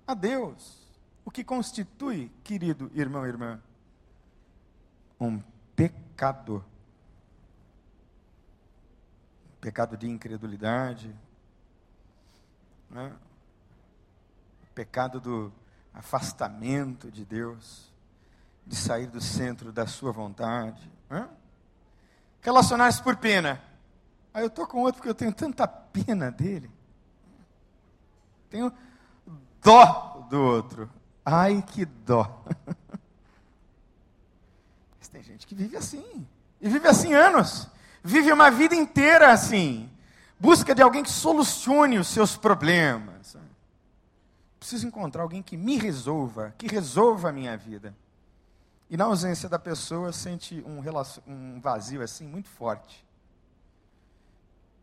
a 0.07 0.15
Deus. 0.15 0.81
O 1.25 1.31
que 1.31 1.45
constitui, 1.45 2.31
querido 2.43 2.91
irmão 2.95 3.27
e 3.27 3.29
irmã, 3.29 3.61
um 5.21 5.41
pecador 5.77 6.63
pecado 9.63 9.97
de 9.97 10.09
incredulidade, 10.09 11.15
né? 12.91 13.13
pecado 14.75 15.21
do 15.21 15.53
afastamento 15.95 17.13
de 17.13 17.25
Deus, 17.25 17.92
de 18.73 18.79
sair 18.79 19.07
do 19.07 19.21
centro 19.21 19.71
da 19.71 19.87
sua 19.87 20.11
vontade. 20.13 20.91
Relacionar-se 22.41 23.03
por 23.03 23.17
pena. 23.17 23.63
Aí 24.33 24.43
eu 24.43 24.47
estou 24.47 24.67
com 24.67 24.79
outro 24.79 24.95
porque 24.95 25.11
eu 25.11 25.15
tenho 25.15 25.31
tanta 25.31 25.69
pena 25.69 26.31
dele. 26.31 26.71
Tenho 28.49 28.73
dó 29.63 30.27
do 30.31 30.41
outro. 30.41 30.91
Ai, 31.23 31.61
que 31.61 31.85
dó. 31.85 32.43
Mas 34.99 35.09
tem 35.11 35.23
gente 35.23 35.47
que 35.47 35.55
vive 35.55 35.77
assim. 35.77 36.27
E 36.59 36.67
vive 36.67 36.89
assim 36.89 37.13
anos. 37.13 37.69
Vive 38.03 38.33
uma 38.33 38.51
vida 38.51 38.75
inteira 38.75 39.31
assim. 39.31 39.91
Busca 40.41 40.75
de 40.75 40.81
alguém 40.81 41.03
que 41.03 41.11
solucione 41.11 41.99
os 41.99 42.09
seus 42.09 42.39
problemas. 42.39 43.37
Preciso 44.59 44.87
encontrar 44.87 45.25
alguém 45.25 45.43
que 45.43 45.59
me 45.59 45.77
resolva, 45.77 46.55
que 46.57 46.67
resolva 46.67 47.29
a 47.29 47.33
minha 47.33 47.55
vida. 47.55 47.95
E 48.93 48.97
na 48.99 49.07
ausência 49.07 49.49
da 49.49 49.59
pessoa, 49.59 50.13
sente 50.13 50.63
um, 50.67 50.83
um 51.27 51.59
vazio 51.59 52.03
assim 52.03 52.27
muito 52.27 52.51
forte. 52.51 53.03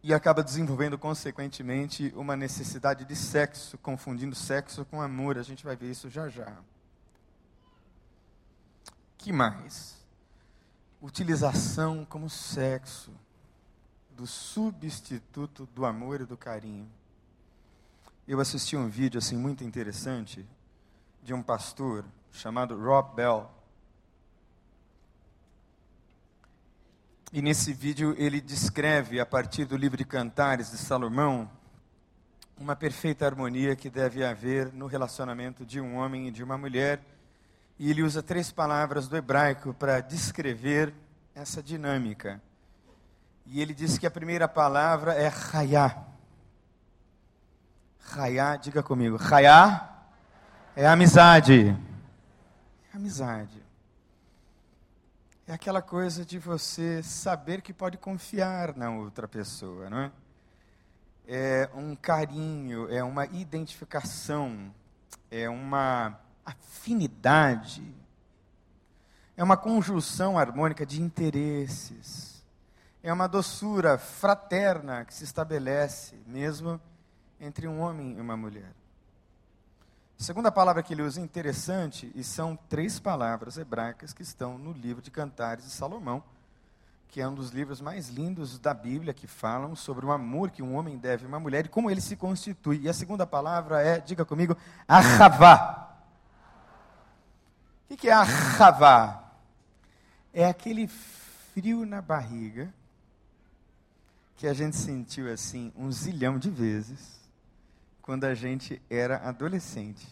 E 0.01 0.15
acaba 0.15 0.41
desenvolvendo, 0.41 0.97
consequentemente, 0.97 2.11
uma 2.15 2.35
necessidade 2.35 3.05
de 3.05 3.15
sexo, 3.15 3.77
confundindo 3.77 4.33
sexo 4.33 4.83
com 4.83 4.99
amor. 4.99 5.37
A 5.37 5.43
gente 5.43 5.63
vai 5.63 5.75
ver 5.75 5.91
isso 5.91 6.09
já 6.09 6.27
já. 6.27 6.51
que 9.15 9.31
mais? 9.31 9.95
Utilização 10.99 12.03
como 12.03 12.27
sexo 12.31 13.11
do 14.09 14.25
substituto 14.25 15.67
do 15.67 15.85
amor 15.85 16.21
e 16.21 16.25
do 16.25 16.35
carinho. 16.35 16.89
Eu 18.27 18.39
assisti 18.39 18.75
um 18.75 18.89
vídeo 18.89 19.19
assim 19.19 19.37
muito 19.37 19.63
interessante 19.63 20.43
de 21.21 21.31
um 21.31 21.43
pastor 21.43 22.03
chamado 22.31 22.75
Rob 22.75 23.13
Bell. 23.13 23.58
E 27.31 27.43
nesse 27.43 27.71
vídeo 27.71 28.15
ele 28.17 28.41
descreve, 28.41 29.19
a 29.19 29.25
partir 29.25 29.65
do 29.65 29.77
livro 29.77 29.95
de 29.95 30.03
Cantares 30.03 30.71
de 30.71 30.77
Salomão, 30.77 31.47
uma 32.57 32.75
perfeita 32.75 33.23
harmonia 33.23 33.75
que 33.75 33.87
deve 33.87 34.25
haver 34.25 34.73
no 34.73 34.87
relacionamento 34.87 35.63
de 35.63 35.79
um 35.79 35.95
homem 35.95 36.27
e 36.27 36.31
de 36.31 36.43
uma 36.43 36.57
mulher. 36.57 36.99
E 37.77 37.91
ele 37.91 38.01
usa 38.01 38.23
três 38.23 38.51
palavras 38.51 39.07
do 39.07 39.15
hebraico 39.15 39.75
para 39.75 40.01
descrever 40.01 40.91
essa 41.35 41.61
dinâmica. 41.61 42.41
E 43.45 43.61
ele 43.61 43.75
diz 43.75 43.99
que 43.99 44.07
a 44.07 44.11
primeira 44.11 44.47
palavra 44.47 45.13
é 45.13 45.27
raiá. 45.27 46.03
Raiá, 47.99 48.55
diga 48.55 48.81
comigo, 48.81 49.17
raiá 49.17 49.87
é 50.75 50.87
amizade. 50.87 51.77
Amizade. 52.91 53.68
É 55.49 55.53
aquela 55.53 55.81
coisa 55.81 56.23
de 56.23 56.37
você 56.37 57.01
saber 57.01 57.63
que 57.63 57.73
pode 57.73 57.97
confiar 57.97 58.77
na 58.77 58.91
outra 58.91 59.27
pessoa, 59.27 59.89
não 59.89 59.97
é? 59.97 60.11
É 61.27 61.69
um 61.73 61.95
carinho, 61.95 62.87
é 62.87 63.03
uma 63.03 63.25
identificação, 63.25 64.71
é 65.31 65.49
uma 65.49 66.19
afinidade, 66.45 67.83
é 69.35 69.43
uma 69.43 69.57
conjunção 69.57 70.37
harmônica 70.37 70.85
de 70.85 71.01
interesses, 71.01 72.45
é 73.01 73.11
uma 73.11 73.25
doçura 73.25 73.97
fraterna 73.97 75.03
que 75.03 75.15
se 75.15 75.23
estabelece 75.23 76.15
mesmo 76.27 76.79
entre 77.41 77.67
um 77.67 77.79
homem 77.79 78.19
e 78.19 78.21
uma 78.21 78.37
mulher. 78.37 78.78
A 80.19 80.23
segunda 80.23 80.51
palavra 80.51 80.83
que 80.83 80.93
ele 80.93 81.01
usa 81.01 81.21
é 81.21 81.23
interessante, 81.23 82.11
e 82.13 82.25
são 82.25 82.59
três 82.67 82.99
palavras 82.99 83.57
hebraicas 83.57 84.11
que 84.11 84.21
estão 84.21 84.57
no 84.57 84.73
livro 84.73 85.01
de 85.01 85.09
Cantares 85.09 85.63
de 85.63 85.71
Salomão, 85.71 86.21
que 87.07 87.21
é 87.21 87.27
um 87.27 87.33
dos 87.33 87.51
livros 87.51 87.79
mais 87.79 88.09
lindos 88.09 88.59
da 88.59 88.73
Bíblia, 88.73 89.13
que 89.13 89.27
falam 89.27 89.77
sobre 89.77 90.05
o 90.05 90.11
amor 90.11 90.51
que 90.51 90.61
um 90.61 90.75
homem 90.75 90.97
deve 90.97 91.23
a 91.23 91.27
uma 91.29 91.39
mulher 91.39 91.65
e 91.65 91.69
como 91.69 91.89
ele 91.89 92.01
se 92.01 92.17
constitui. 92.17 92.81
E 92.81 92.89
a 92.89 92.93
segunda 92.93 93.25
palavra 93.25 93.81
é, 93.81 93.97
diga 94.01 94.25
comigo, 94.25 94.57
arravá. 94.85 95.95
O 97.89 97.95
que 97.95 98.09
é 98.09 98.11
arravá? 98.11 99.23
É 100.33 100.45
aquele 100.45 100.87
frio 100.87 101.85
na 101.85 102.01
barriga 102.01 102.71
que 104.35 104.45
a 104.45 104.53
gente 104.53 104.75
sentiu 104.75 105.31
assim 105.31 105.71
um 105.77 105.89
zilhão 105.89 106.37
de 106.37 106.49
vezes 106.49 107.18
quando 108.09 108.23
a 108.23 108.33
gente 108.33 108.81
era 108.89 109.17
adolescente. 109.17 110.03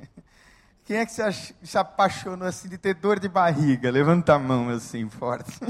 Quem 0.84 0.96
é 0.96 1.06
que 1.06 1.12
se, 1.12 1.54
se 1.62 1.78
apaixonou 1.78 2.48
assim 2.48 2.68
de 2.68 2.76
ter 2.76 2.94
dor 2.94 3.20
de 3.20 3.28
barriga? 3.28 3.88
Levanta 3.88 4.34
a 4.34 4.38
mão 4.38 4.68
assim, 4.68 5.08
forte. 5.08 5.56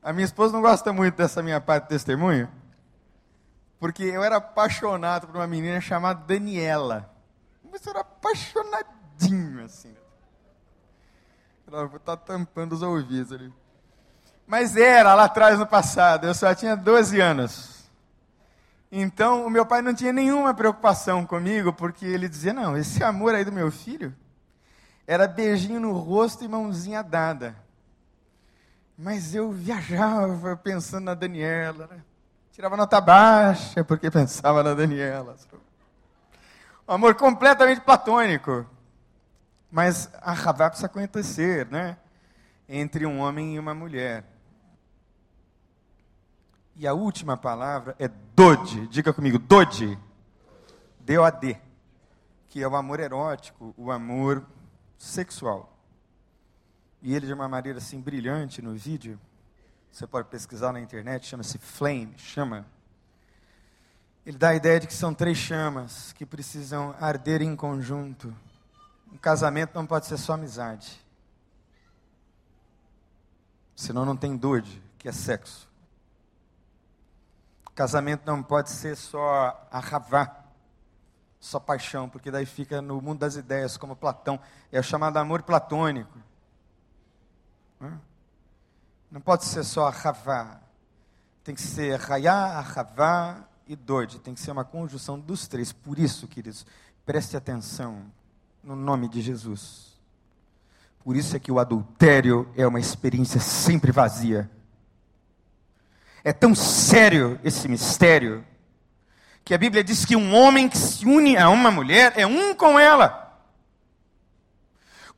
A 0.00 0.12
minha 0.12 0.24
esposa 0.24 0.52
não 0.52 0.62
gosta 0.62 0.92
muito 0.92 1.16
dessa 1.16 1.42
minha 1.42 1.60
parte 1.60 1.84
de 1.84 1.88
testemunho, 1.88 2.48
porque 3.80 4.04
eu 4.04 4.22
era 4.22 4.36
apaixonado 4.36 5.26
por 5.26 5.34
uma 5.34 5.46
menina 5.48 5.80
chamada 5.80 6.22
Daniela. 6.24 7.12
Mas 7.68 7.84
eu 7.84 7.90
era 7.90 8.02
apaixonadinho, 8.02 9.64
assim. 9.64 9.92
Ela 11.66 11.88
tá 11.98 12.16
tampando 12.16 12.74
os 12.74 12.82
ouvidos 12.82 13.32
ali. 13.32 13.52
Mas 14.46 14.76
era 14.76 15.16
lá 15.16 15.24
atrás 15.24 15.58
no 15.58 15.66
passado, 15.66 16.28
eu 16.28 16.34
só 16.34 16.54
tinha 16.54 16.76
12 16.76 17.20
anos. 17.20 17.73
Então, 18.96 19.44
o 19.44 19.50
meu 19.50 19.66
pai 19.66 19.82
não 19.82 19.92
tinha 19.92 20.12
nenhuma 20.12 20.54
preocupação 20.54 21.26
comigo, 21.26 21.72
porque 21.72 22.06
ele 22.06 22.28
dizia: 22.28 22.52
não, 22.52 22.76
esse 22.76 23.02
amor 23.02 23.34
aí 23.34 23.44
do 23.44 23.50
meu 23.50 23.68
filho 23.68 24.14
era 25.04 25.26
beijinho 25.26 25.80
no 25.80 25.90
rosto 25.98 26.44
e 26.44 26.48
mãozinha 26.48 27.02
dada. 27.02 27.56
Mas 28.96 29.34
eu 29.34 29.50
viajava 29.50 30.56
pensando 30.56 31.06
na 31.06 31.14
Daniela, 31.14 31.88
né? 31.88 32.00
tirava 32.52 32.76
nota 32.76 33.00
baixa 33.00 33.82
porque 33.82 34.08
pensava 34.12 34.62
na 34.62 34.74
Daniela. 34.74 35.34
Um 36.86 36.92
amor 36.92 37.16
completamente 37.16 37.80
platônico. 37.80 38.64
Mas 39.72 40.08
a 40.22 40.32
Ravá 40.32 40.70
precisa 40.70 40.86
acontecer, 40.86 41.66
né? 41.66 41.96
Entre 42.68 43.04
um 43.04 43.18
homem 43.18 43.56
e 43.56 43.58
uma 43.58 43.74
mulher. 43.74 44.22
E 46.76 46.86
a 46.86 46.92
última 46.92 47.36
palavra 47.36 47.94
é 47.98 48.08
dode. 48.08 48.86
Diga 48.88 49.12
comigo, 49.12 49.38
dode. 49.38 49.98
D-O-D. 51.00 51.56
Que 52.48 52.62
é 52.62 52.68
o 52.68 52.74
amor 52.74 53.00
erótico, 53.00 53.74
o 53.76 53.90
amor 53.90 54.44
sexual. 54.98 55.76
E 57.00 57.14
ele, 57.14 57.26
de 57.26 57.32
uma 57.32 57.48
maneira 57.48 57.78
assim 57.78 58.00
brilhante 58.00 58.62
no 58.62 58.74
vídeo, 58.74 59.20
você 59.92 60.06
pode 60.06 60.28
pesquisar 60.28 60.72
na 60.72 60.80
internet, 60.80 61.26
chama-se 61.26 61.58
Flame, 61.58 62.14
chama. 62.16 62.66
Ele 64.26 64.38
dá 64.38 64.48
a 64.48 64.54
ideia 64.54 64.80
de 64.80 64.86
que 64.86 64.94
são 64.94 65.12
três 65.14 65.36
chamas 65.36 66.12
que 66.14 66.24
precisam 66.24 66.96
arder 66.98 67.42
em 67.42 67.54
conjunto. 67.54 68.34
Um 69.12 69.18
casamento 69.18 69.74
não 69.74 69.86
pode 69.86 70.06
ser 70.06 70.16
só 70.16 70.32
amizade. 70.32 71.00
Senão 73.76 74.04
não 74.04 74.16
tem 74.16 74.36
dode, 74.36 74.82
que 74.98 75.08
é 75.08 75.12
sexo. 75.12 75.68
Casamento 77.74 78.22
não 78.24 78.42
pode 78.42 78.70
ser 78.70 78.96
só 78.96 79.66
arravá, 79.70 80.44
só 81.40 81.58
paixão, 81.58 82.08
porque 82.08 82.30
daí 82.30 82.46
fica 82.46 82.80
no 82.80 83.00
mundo 83.02 83.18
das 83.18 83.36
ideias, 83.36 83.76
como 83.76 83.96
Platão. 83.96 84.38
É 84.70 84.78
o 84.78 84.82
chamado 84.82 85.16
amor 85.16 85.42
platônico. 85.42 86.18
Não 89.10 89.20
pode 89.20 89.44
ser 89.44 89.64
só 89.64 89.88
arravá. 89.88 90.60
Tem 91.42 91.54
que 91.54 91.60
ser 91.60 91.98
raiá, 92.00 92.58
arravá 92.58 93.44
e 93.66 93.76
doide. 93.76 94.18
Tem 94.18 94.34
que 94.34 94.40
ser 94.40 94.52
uma 94.52 94.64
conjunção 94.64 95.18
dos 95.18 95.46
três. 95.46 95.72
Por 95.72 95.98
isso, 95.98 96.26
queridos, 96.26 96.64
preste 97.04 97.36
atenção 97.36 98.04
no 98.62 98.74
nome 98.74 99.08
de 99.08 99.20
Jesus. 99.20 99.94
Por 101.02 101.16
isso 101.16 101.36
é 101.36 101.38
que 101.38 101.52
o 101.52 101.58
adultério 101.58 102.50
é 102.56 102.66
uma 102.66 102.80
experiência 102.80 103.38
sempre 103.40 103.92
vazia. 103.92 104.50
É 106.24 106.32
tão 106.32 106.54
sério 106.54 107.38
esse 107.44 107.68
mistério 107.68 108.44
que 109.44 109.52
a 109.52 109.58
Bíblia 109.58 109.84
diz 109.84 110.06
que 110.06 110.16
um 110.16 110.34
homem 110.34 110.70
que 110.70 110.78
se 110.78 111.04
une 111.04 111.36
a 111.36 111.50
uma 111.50 111.70
mulher 111.70 112.14
é 112.16 112.26
um 112.26 112.54
com 112.54 112.80
ela. 112.80 113.22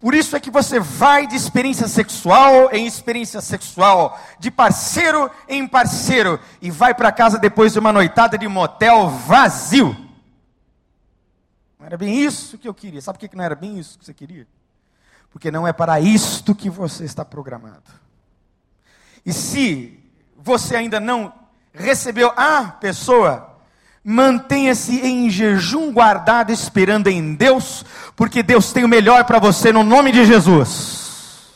Por 0.01 0.15
isso 0.15 0.37
é 0.37 0.41
que 0.41 0.51
você 0.51 0.81
vai 0.81 1.27
de 1.27 1.37
experiência 1.37 1.87
sexual 1.87 2.71
em 2.73 2.87
experiência 2.87 3.41
sexual, 3.41 4.21
de 4.39 4.51
parceiro 4.51 5.31
em 5.49 5.67
parceiro, 5.67 6.41
e 6.61 6.71
vai 6.71 6.93
para 6.93 7.13
casa 7.13 7.39
depois 7.39 7.73
de 7.73 7.79
uma 7.79 7.93
noitada 7.93 8.37
de 8.37 8.47
motel 8.49 9.09
vazio. 9.09 9.97
Não 11.79 11.87
era 11.87 11.97
bem 11.97 12.19
isso 12.19 12.59
que 12.59 12.69
eu 12.69 12.75
queria. 12.75 13.01
Sabe 13.01 13.19
por 13.19 13.29
que 13.29 13.37
não 13.37 13.45
era 13.45 13.55
bem 13.55 13.79
isso 13.79 13.97
que 13.97 14.05
você 14.05 14.13
queria? 14.13 14.47
Porque 15.31 15.51
não 15.51 15.67
é 15.67 15.73
para 15.73 16.01
isto 16.01 16.55
que 16.55 16.69
você 16.69 17.05
está 17.05 17.25
programado. 17.25 17.91
E 19.25 19.33
se 19.33 19.96
você 20.47 20.77
ainda 20.77 21.01
não 21.01 21.33
recebeu 21.75 22.33
a 22.37 22.65
pessoa, 22.65 23.57
Mantenha-se 24.09 25.01
em 25.01 25.29
jejum 25.29 25.93
guardado, 25.93 26.53
esperando 26.53 27.09
em 27.09 27.35
Deus, 27.35 27.85
porque 28.15 28.41
Deus 28.41 28.73
tem 28.73 28.85
o 28.85 28.89
melhor 28.89 29.25
para 29.25 29.41
você 29.41 29.73
no 29.73 29.83
nome 29.83 30.13
de 30.13 30.25
Jesus. 30.25 31.51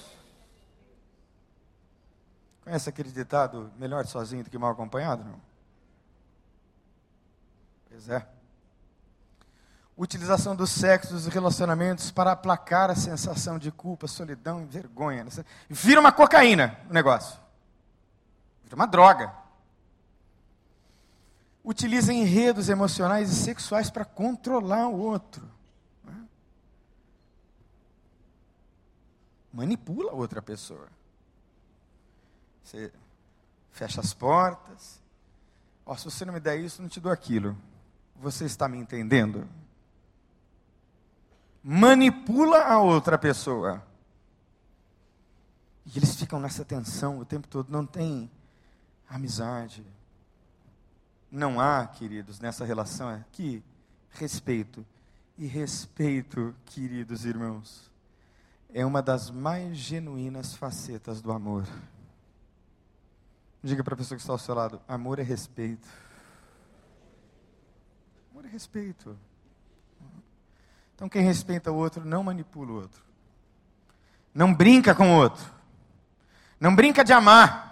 Conhece 2.64 2.88
aquele 2.88 3.12
ditado: 3.12 3.70
melhor 3.78 4.04
sozinho 4.04 4.42
do 4.42 4.50
que 4.50 4.58
mal 4.58 4.72
acompanhado? 4.72 5.22
Não? 5.22 5.40
Pois 7.88 8.08
é. 8.08 8.26
Utilização 9.96 10.56
do 10.56 10.66
sexo, 10.66 11.12
dos 11.12 11.28
relacionamentos 11.28 12.10
para 12.10 12.32
aplacar 12.32 12.90
a 12.90 12.96
sensação 12.96 13.60
de 13.60 13.70
culpa, 13.70 14.08
solidão 14.08 14.60
e 14.60 14.64
vergonha. 14.64 15.24
Vira 15.68 16.00
uma 16.00 16.10
cocaína 16.10 16.76
o 16.90 16.92
negócio. 16.92 17.38
Vira 18.70 18.76
uma 18.76 18.86
droga 18.86 19.40
utiliza 21.62 22.12
enredos 22.12 22.68
emocionais 22.68 23.30
e 23.30 23.34
sexuais 23.34 23.90
para 23.90 24.04
controlar 24.04 24.88
o 24.88 24.98
outro. 24.98 25.48
Né? 26.04 26.26
Manipula 29.52 30.12
a 30.12 30.14
outra 30.14 30.40
pessoa. 30.40 30.88
Você 32.62 32.92
fecha 33.70 34.00
as 34.00 34.14
portas. 34.14 35.00
Oh, 35.84 35.96
se 35.96 36.04
você 36.04 36.24
não 36.24 36.34
me 36.34 36.40
der 36.40 36.58
isso, 36.58 36.82
não 36.82 36.88
te 36.88 37.00
dou 37.00 37.12
aquilo. 37.12 37.56
Você 38.16 38.44
está 38.44 38.68
me 38.68 38.78
entendendo? 38.78 39.48
Manipula 41.62 42.64
a 42.64 42.78
outra 42.78 43.18
pessoa. 43.18 43.82
E 45.86 45.98
eles 45.98 46.14
ficam 46.14 46.38
nessa 46.38 46.64
tensão 46.64 47.18
o 47.18 47.24
tempo 47.24 47.48
todo. 47.48 47.70
Não 47.70 47.84
tem 47.84 48.30
amizade, 49.10 49.84
não 51.30 51.60
há, 51.60 51.86
queridos, 51.86 52.40
nessa 52.40 52.64
relação 52.64 53.08
aqui, 53.08 53.62
respeito. 54.10 54.86
E 55.36 55.46
respeito, 55.46 56.54
queridos 56.66 57.24
irmãos, 57.24 57.90
é 58.72 58.84
uma 58.86 59.02
das 59.02 59.30
mais 59.30 59.76
genuínas 59.76 60.54
facetas 60.54 61.20
do 61.20 61.32
amor. 61.32 61.66
Diga 63.62 63.82
para 63.82 63.94
a 63.94 63.96
pessoa 63.96 64.16
que 64.16 64.22
está 64.22 64.32
ao 64.32 64.38
seu 64.38 64.54
lado: 64.54 64.80
amor 64.86 65.18
é 65.18 65.22
respeito. 65.22 65.88
Amor 68.30 68.44
é 68.44 68.48
respeito. 68.48 69.18
Então, 70.94 71.08
quem 71.08 71.22
respeita 71.22 71.72
o 71.72 71.76
outro 71.76 72.04
não 72.04 72.22
manipula 72.22 72.72
o 72.72 72.74
outro, 72.74 73.02
não 74.34 74.52
brinca 74.52 74.94
com 74.94 75.14
o 75.14 75.16
outro, 75.16 75.50
não 76.60 76.76
brinca 76.76 77.02
de 77.02 77.12
amar. 77.12 77.69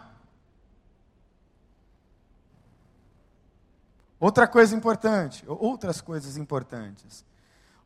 Outra 4.20 4.48
coisa 4.48 4.74
importante, 4.74 5.44
outras 5.46 6.00
coisas 6.00 6.36
importantes. 6.36 7.24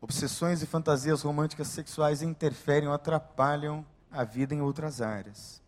Obsessões 0.01 0.63
e 0.63 0.67
fantasias 0.67 1.23
românticas 1.23 1.69
sexuais 1.69 2.23
interferem 2.23 2.89
ou 2.89 2.95
atrapalham 2.95 3.85
a 4.11 4.25
vida 4.25 4.55
em 4.55 4.61
outras 4.61 5.01
áreas. 5.01 5.63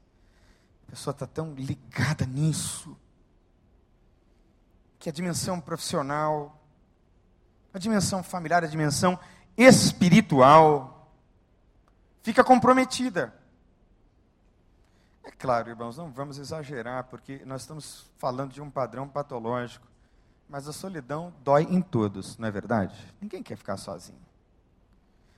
A 0.87 0.91
pessoa 0.91 1.13
está 1.13 1.27
tão 1.27 1.55
ligada 1.55 2.27
nisso 2.27 2.97
que 4.99 5.09
a 5.09 5.13
dimensão 5.13 5.61
profissional, 5.61 6.61
a 7.73 7.79
dimensão 7.79 8.23
familiar, 8.23 8.65
a 8.65 8.67
dimensão 8.67 9.19
espiritual 9.57 11.13
fica 12.23 12.43
comprometida. 12.43 13.35
É 15.23 15.31
claro, 15.31 15.69
irmãos, 15.69 15.97
não 15.97 16.11
vamos 16.11 16.39
exagerar, 16.39 17.05
porque 17.05 17.43
nós 17.45 17.63
estamos 17.63 18.11
falando 18.19 18.53
de 18.53 18.63
um 18.63 18.71
padrão 18.71 19.07
patológico. 19.07 19.87
Mas 20.49 20.69
a 20.69 20.73
solidão 20.73 21.33
dói 21.43 21.63
em 21.63 21.81
todos, 21.81 22.37
não 22.39 22.47
é 22.47 22.51
verdade? 22.51 22.95
Ninguém 23.21 23.43
quer 23.43 23.57
ficar 23.57 23.77
sozinho. 23.77 24.19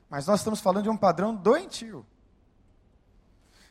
Mas 0.09 0.27
nós 0.27 0.41
estamos 0.41 0.61
falando 0.61 0.85
de 0.85 0.91
um 0.91 0.97
padrão 0.97 1.35
doentio. 1.35 2.05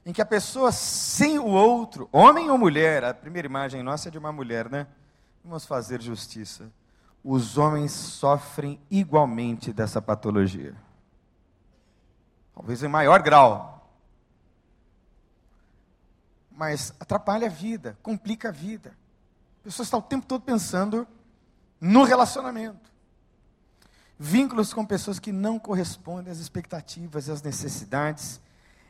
Em 0.06 0.14
que 0.14 0.22
a 0.22 0.26
pessoa 0.26 0.72
sem 0.72 1.40
o 1.40 1.46
outro, 1.46 2.08
homem 2.12 2.50
ou 2.50 2.58
mulher, 2.58 3.04
a 3.04 3.14
primeira 3.14 3.48
imagem 3.48 3.82
nossa 3.82 4.10
é 4.10 4.12
de 4.12 4.18
uma 4.18 4.32
mulher, 4.32 4.70
né? 4.70 4.88
Vamos 5.44 5.66
fazer 5.66 6.02
justiça. 6.02 6.72
Os 7.24 7.58
homens 7.58 7.92
sofrem 7.92 8.80
igualmente 8.90 9.74
dessa 9.74 10.02
patologia. 10.02 10.76
Talvez 12.54 12.84
em 12.84 12.88
maior 12.88 13.22
grau. 13.22 13.90
Mas 16.52 16.94
atrapalha 17.00 17.48
a 17.48 17.50
vida, 17.50 17.98
complica 18.02 18.50
a 18.50 18.52
vida. 18.52 18.96
A 19.62 19.64
pessoa 19.64 19.84
está 19.84 19.98
o 19.98 20.02
tempo 20.02 20.26
todo 20.26 20.44
pensando 20.44 21.08
no 21.80 22.04
relacionamento. 22.04 22.92
Vínculos 24.18 24.74
com 24.74 24.86
pessoas 24.86 25.20
que 25.20 25.32
não 25.32 25.60
correspondem 25.60 26.32
às 26.32 26.40
expectativas 26.40 27.28
e 27.28 27.32
às 27.32 27.42
necessidades, 27.42 28.40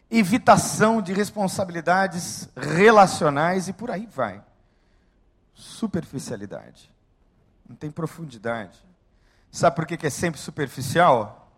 evitação 0.09 1.01
de 1.01 1.13
responsabilidades 1.13 2.47
relacionais 2.55 3.67
e 3.67 3.73
por 3.73 3.89
aí 3.89 4.05
vai. 4.05 4.43
Superficialidade. 5.53 6.93
Não 7.67 7.75
tem 7.75 7.89
profundidade. 7.89 8.77
Sabe 9.51 9.75
por 9.75 9.87
que 9.87 10.05
é 10.05 10.09
sempre 10.09 10.39
superficial? 10.39 11.51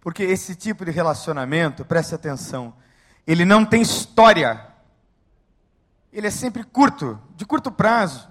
Porque 0.00 0.22
esse 0.22 0.54
tipo 0.54 0.84
de 0.84 0.90
relacionamento, 0.90 1.84
preste 1.84 2.14
atenção, 2.14 2.74
ele 3.26 3.44
não 3.44 3.64
tem 3.64 3.80
história. 3.80 4.66
Ele 6.12 6.26
é 6.26 6.30
sempre 6.30 6.64
curto, 6.64 7.20
de 7.36 7.44
curto 7.44 7.70
prazo. 7.70 8.28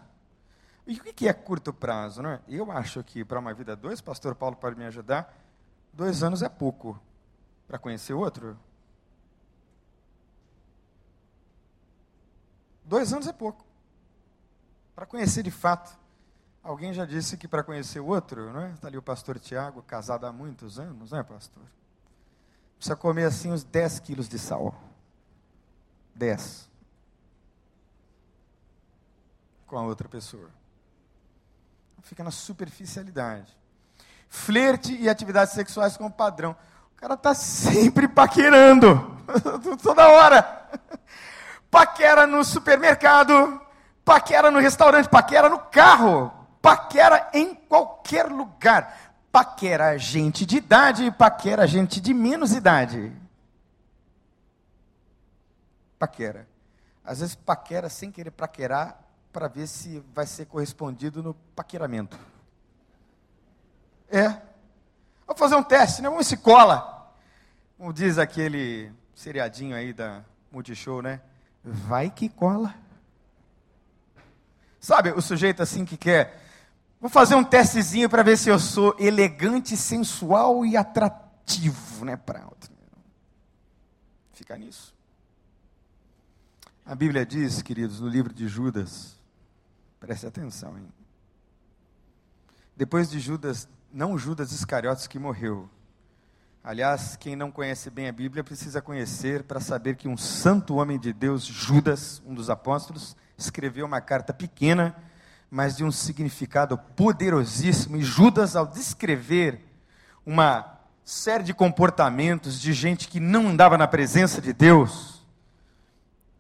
E 0.88 0.96
o 0.96 1.04
que 1.04 1.28
é 1.28 1.34
curto 1.34 1.74
prazo? 1.74 2.22
Não 2.22 2.30
é? 2.30 2.42
Eu 2.48 2.72
acho 2.72 3.04
que 3.04 3.26
para 3.26 3.38
uma 3.38 3.54
vida 3.54 3.76
dois, 3.76 4.00
pastor 4.00 4.34
Paulo 4.34 4.56
pode 4.56 4.78
me 4.78 4.86
ajudar, 4.86 5.38
dois 5.92 6.24
anos 6.24 6.42
é 6.42 6.48
pouco 6.48 6.98
para 7.68 7.78
conhecer 7.78 8.14
outro. 8.14 8.58
Dois 12.86 13.12
anos 13.12 13.28
é 13.28 13.34
pouco. 13.34 13.66
Para 14.96 15.06
conhecer 15.06 15.44
de 15.44 15.52
fato. 15.52 16.00
Alguém 16.64 16.94
já 16.94 17.06
disse 17.06 17.36
que 17.36 17.50
para 17.50 17.64
conhecer 17.64 18.00
o 18.00 18.08
outro, 18.08 18.54
não 18.54 18.62
é? 18.62 18.72
Está 18.72 18.88
ali 18.88 18.98
o 18.98 19.02
pastor 19.02 19.38
Tiago, 19.40 19.82
casado 19.82 20.26
há 20.26 20.32
muitos 20.32 20.80
anos, 20.80 21.12
não 21.12 21.20
é, 21.20 21.24
pastor? 21.24 21.64
Precisa 22.78 22.96
comer 22.96 23.26
assim 23.26 23.52
uns 23.52 23.64
10 23.64 24.00
quilos 24.00 24.30
de 24.30 24.40
sal. 24.40 24.74
10. 26.16 26.70
Com 29.66 29.78
a 29.78 29.82
outra 29.82 30.08
pessoa 30.08 30.57
fica 32.08 32.24
na 32.24 32.32
superficialidade. 32.32 33.56
Flerte 34.30 34.96
e 34.96 35.10
atividades 35.10 35.54
sexuais 35.54 35.98
como 35.98 36.10
padrão. 36.10 36.56
O 36.94 36.96
cara 36.96 37.14
está 37.14 37.34
sempre 37.34 38.08
paquerando, 38.08 39.18
toda 39.84 40.08
hora. 40.08 40.70
Paquera 41.70 42.26
no 42.26 42.44
supermercado, 42.44 43.62
paquera 44.04 44.50
no 44.50 44.60
restaurante, 44.60 45.10
paquera 45.10 45.50
no 45.50 45.60
carro, 45.60 46.32
paquera 46.62 47.30
em 47.34 47.54
qualquer 47.54 48.28
lugar. 48.28 48.98
Paquera 49.32 49.98
gente 49.98 50.46
de 50.46 50.58
idade, 50.58 51.12
paquera 51.12 51.68
gente 51.68 52.00
de 52.00 52.14
menos 52.14 52.54
idade. 52.54 53.12
Paquera. 56.00 56.48
Às 57.04 57.20
vezes 57.20 57.36
paquera 57.36 57.90
sem 57.90 58.12
querer 58.12 58.32
paquerar 58.32 59.07
para 59.38 59.48
ver 59.48 59.68
se 59.68 60.04
vai 60.16 60.26
ser 60.26 60.48
correspondido 60.48 61.22
no 61.22 61.36
paqueramento. 61.56 62.18
É. 64.10 64.30
Vamos 65.28 65.38
fazer 65.38 65.54
um 65.54 65.62
teste, 65.62 66.02
né? 66.02 66.10
Vamos 66.10 66.26
se 66.26 66.38
cola. 66.38 67.14
Como 67.78 67.94
diz 67.94 68.18
aquele 68.18 68.92
seriadinho 69.14 69.76
aí 69.76 69.94
da 69.94 70.26
Multishow, 70.52 71.04
né? 71.04 71.22
Vai 71.64 72.10
que 72.10 72.28
cola. 72.30 72.74
Sabe, 74.80 75.12
o 75.12 75.22
sujeito 75.22 75.62
assim 75.62 75.86
que 75.86 75.98
quer. 75.98 76.42
Vou 77.00 77.08
fazer 77.08 77.36
um 77.36 77.44
testezinho 77.44 78.10
para 78.10 78.24
ver 78.24 78.40
se 78.40 78.50
eu 78.50 78.58
sou 78.58 78.96
elegante, 78.98 79.78
sensual 79.78 80.66
e 80.66 80.76
atrativo, 80.76 82.04
né? 82.04 82.18
Para. 82.18 82.44
Fica 84.34 84.58
nisso. 84.58 84.96
A 86.84 86.96
Bíblia 86.96 87.24
diz, 87.24 87.62
queridos, 87.62 88.00
no 88.00 88.08
livro 88.08 88.34
de 88.34 88.48
Judas, 88.48 89.17
Preste 90.00 90.28
atenção, 90.28 90.78
hein? 90.78 90.88
Depois 92.76 93.10
de 93.10 93.20
Judas, 93.20 93.68
não 93.92 94.18
Judas 94.18 94.52
Iscariotes 94.52 95.08
que 95.08 95.18
morreu. 95.18 95.68
Aliás, 96.64 97.16
quem 97.16 97.36
não 97.36 97.50
conhece 97.50 97.90
bem 97.90 98.08
a 98.08 98.12
Bíblia 98.12 98.44
precisa 98.44 98.82
conhecer 98.82 99.44
para 99.44 99.60
saber 99.60 99.96
que 99.96 100.08
um 100.08 100.18
santo 100.18 100.76
homem 100.76 101.00
de 101.00 101.14
Deus, 101.14 101.44
Judas, 101.44 102.22
um 102.26 102.34
dos 102.34 102.50
apóstolos, 102.50 103.16
escreveu 103.38 103.86
uma 103.86 104.02
carta 104.02 104.34
pequena, 104.34 104.96
mas 105.50 105.78
de 105.78 105.84
um 105.84 105.92
significado 105.92 106.78
poderosíssimo. 106.78 107.98
E 107.98 108.04
Judas, 108.04 108.56
ao 108.56 108.68
descrever 108.68 109.66
uma 110.26 110.78
série 111.06 111.44
de 111.46 111.54
comportamentos 111.54 112.60
de 112.60 112.74
gente 112.74 113.08
que 113.08 113.20
não 113.20 113.48
andava 113.48 113.78
na 113.78 113.88
presença 113.88 114.42
de 114.42 114.52
Deus, 114.52 115.26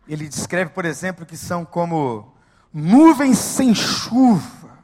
ele 0.07 0.27
descreve, 0.27 0.71
por 0.71 0.85
exemplo, 0.85 1.25
que 1.25 1.37
são 1.37 1.63
como 1.63 2.36
nuvens 2.77 3.39
sem 3.39 3.73
chuva, 3.73 4.77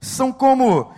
são 0.00 0.32
como 0.32 0.94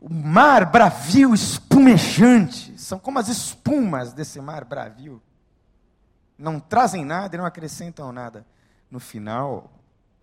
o 0.00 0.12
mar 0.12 0.70
bravio 0.70 1.34
espumejante, 1.34 2.78
são 2.78 3.00
como 3.00 3.18
as 3.18 3.28
espumas 3.28 4.12
desse 4.12 4.40
mar 4.40 4.64
bravio. 4.64 5.20
Não 6.38 6.60
trazem 6.60 7.04
nada 7.04 7.34
e 7.34 7.38
não 7.38 7.44
acrescentam 7.44 8.12
nada. 8.12 8.46
No 8.90 9.00
final 9.00 9.72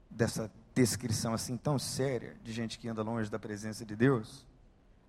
dessa 0.10 0.50
descrição 0.74 1.34
assim 1.34 1.58
tão 1.58 1.78
séria 1.78 2.38
de 2.42 2.54
gente 2.54 2.80
que 2.80 2.88
anda 2.88 3.02
longe 3.02 3.30
da 3.30 3.40
presença 3.40 3.86
de 3.86 3.96
Deus, 3.96 4.46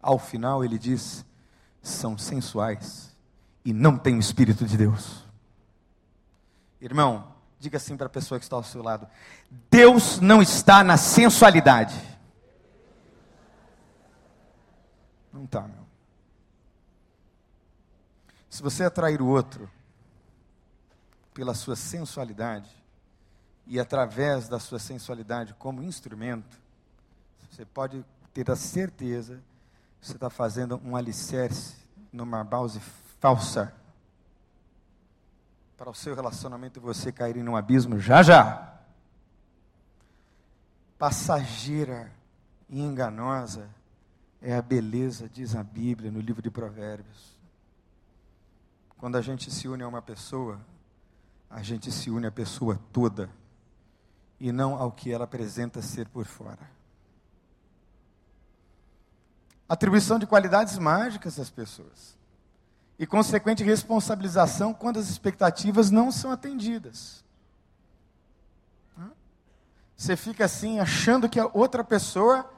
ao 0.03 0.19
final 0.19 0.65
ele 0.65 0.79
diz: 0.79 1.25
são 1.81 2.19
sensuais 2.19 3.17
e 3.65 3.73
não 3.73 3.97
têm 3.97 4.17
o 4.17 4.21
Espírito 4.21 4.65
de 4.67 4.77
Deus. 4.77 5.25
Irmão, 6.81 7.30
diga 7.61 7.77
assim 7.77 7.95
para 7.95 8.07
a 8.07 8.11
pessoa 8.11 8.39
que 8.39 8.45
está 8.45 8.57
ao 8.57 8.65
seu 8.65 8.83
lado: 8.83 9.07
Deus 9.71 10.19
não 10.19 10.41
está 10.41 10.83
na 10.83 10.97
sensualidade. 10.97 11.95
Não 15.33 15.45
está, 15.45 15.61
meu. 15.61 15.87
Se 18.49 18.63
você 18.63 18.83
atrair 18.83 19.23
o 19.23 19.27
outro 19.27 19.71
pela 21.33 21.55
sua 21.55 21.77
sensualidade 21.77 22.69
e 23.67 23.79
através 23.79 24.49
da 24.49 24.59
sua 24.59 24.81
sensualidade 24.81 25.55
como 25.55 25.83
instrumento, 25.83 26.59
você 27.49 27.65
pode 27.65 28.05
ter 28.35 28.51
a 28.51 28.57
certeza 28.57 29.41
que 30.01 30.07
você 30.09 30.15
está 30.15 30.31
fazendo 30.31 30.81
um 30.85 30.97
alicerce 30.97 31.77
numa 32.13 32.43
base 32.43 32.81
falsa 33.21 33.73
para 35.81 35.89
o 35.89 35.95
seu 35.95 36.15
relacionamento 36.15 36.79
e 36.79 36.83
você 36.83 37.11
caírem 37.11 37.43
num 37.43 37.57
abismo 37.57 37.99
já 37.99 38.23
já. 38.23 38.79
Passageira 40.99 42.13
e 42.69 42.83
enganosa 42.83 43.67
é 44.43 44.55
a 44.55 44.61
beleza, 44.61 45.27
diz 45.27 45.57
a 45.57 45.65
Bíblia 45.65 46.11
no 46.11 46.21
livro 46.21 46.43
de 46.43 46.51
Provérbios. 46.51 47.35
Quando 48.99 49.17
a 49.17 49.23
gente 49.23 49.51
se 49.51 49.69
une 49.69 49.83
a 49.83 49.89
uma 49.89 50.03
pessoa, 50.03 50.61
a 51.49 51.63
gente 51.63 51.91
se 51.91 52.11
une 52.11 52.27
à 52.27 52.31
pessoa 52.31 52.79
toda 52.93 53.31
e 54.39 54.53
não 54.53 54.75
ao 54.75 54.93
que 54.93 55.11
ela 55.11 55.25
apresenta 55.25 55.81
ser 55.81 56.07
por 56.09 56.27
fora. 56.27 56.71
Atribuição 59.67 60.19
de 60.19 60.27
qualidades 60.27 60.77
mágicas 60.77 61.41
às 61.41 61.49
pessoas 61.49 62.20
e 63.01 63.07
consequente 63.07 63.65
responsabilização 63.65 64.75
quando 64.75 64.99
as 64.99 65.09
expectativas 65.09 65.91
não 65.91 66.13
são 66.13 66.31
atendidas. 66.31 67.25
Você 69.97 70.15
fica 70.17 70.45
assim 70.45 70.81
achando 70.81 71.27
que 71.27 71.41
a 71.41 71.49
outra 71.55 71.83
pessoa 71.83 72.53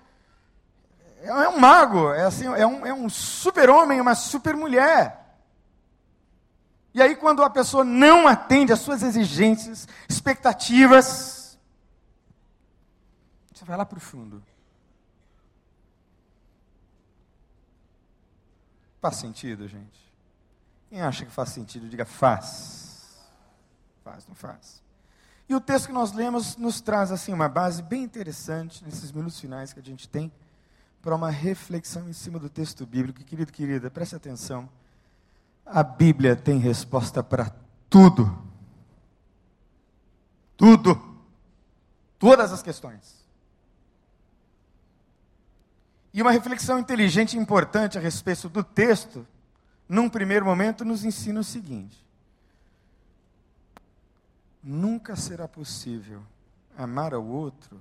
é 1.21 1.49
um 1.49 1.61
mago, 1.61 2.13
é, 2.13 2.25
assim, 2.25 2.47
é 2.47 2.67
um, 2.67 2.85
é 2.85 2.93
um 2.93 3.09
super-homem, 3.09 4.01
uma 4.01 4.17
super-mulher. 4.17 5.39
E 6.93 7.01
aí, 7.01 7.15
quando 7.15 7.45
a 7.45 7.49
pessoa 7.49 7.85
não 7.85 8.27
atende 8.27 8.73
às 8.73 8.81
suas 8.81 9.05
exigências, 9.05 9.87
expectativas, 10.09 11.57
você 13.55 13.65
vai 13.65 13.77
lá 13.77 13.87
para 13.87 13.99
o 13.99 14.01
fundo. 14.01 14.43
Faz 19.01 19.17
sentido, 19.17 19.69
gente? 19.69 20.12
Quem 20.93 21.01
acha 21.01 21.25
que 21.25 21.33
faz 21.33 21.49
sentido, 21.49 21.89
diga 21.89 22.05
faz. 22.05 23.19
Faz, 24.05 24.27
não 24.27 24.35
faz. 24.35 24.83
E 25.49 25.55
o 25.55 25.61
texto 25.61 25.87
que 25.87 25.93
nós 25.93 26.13
lemos 26.13 26.55
nos 26.59 26.83
traz 26.83 27.11
assim 27.11 27.33
uma 27.33 27.49
base 27.49 27.83
bem 27.83 28.03
interessante 28.03 28.85
nesses 28.85 29.11
minutos 29.11 29.41
finais 29.41 29.73
que 29.73 29.81
a 29.81 29.83
gente 29.83 30.07
tem 30.07 30.31
para 31.01 31.15
uma 31.15 31.31
reflexão 31.31 32.11
em 32.11 32.13
cima 32.13 32.39
do 32.39 32.51
texto 32.51 32.85
bíblico. 32.85 33.25
Querido, 33.25 33.51
querida, 33.51 33.91
preste 33.91 34.15
atenção. 34.15 34.69
A 35.65 35.83
Bíblia 35.83 36.37
tem 36.37 36.59
resposta 36.59 37.23
para 37.23 37.51
tudo. 37.89 38.47
Tudo. 40.59 41.25
Todas 42.19 42.53
as 42.53 42.63
questões. 42.63 43.25
E 46.13 46.21
uma 46.21 46.33
reflexão 46.33 46.79
inteligente 46.79 47.39
e 47.39 47.41
importante 47.41 47.97
a 47.97 48.01
respeito 48.03 48.47
do 48.51 48.63
texto 48.63 49.27
num 49.89 50.09
primeiro 50.09 50.45
momento, 50.45 50.85
nos 50.85 51.05
ensina 51.05 51.41
o 51.41 51.45
seguinte: 51.45 52.05
nunca 54.63 55.17
será 55.17 55.47
possível 55.47 56.23
amar 56.77 57.13
ao 57.13 57.25
outro 57.25 57.81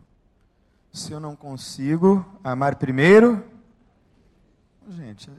se 0.91 1.11
eu 1.11 1.19
não 1.19 1.35
consigo 1.35 2.25
amar 2.43 2.75
primeiro. 2.75 3.43
Gente, 4.89 5.31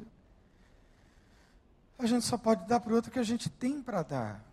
a 1.98 2.06
gente 2.06 2.24
só 2.24 2.38
pode 2.38 2.66
dar 2.66 2.80
para 2.80 2.92
o 2.92 2.96
outro 2.96 3.10
o 3.10 3.12
que 3.12 3.18
a 3.18 3.24
gente 3.24 3.50
tem 3.50 3.82
para 3.82 4.02
dar. 4.02 4.44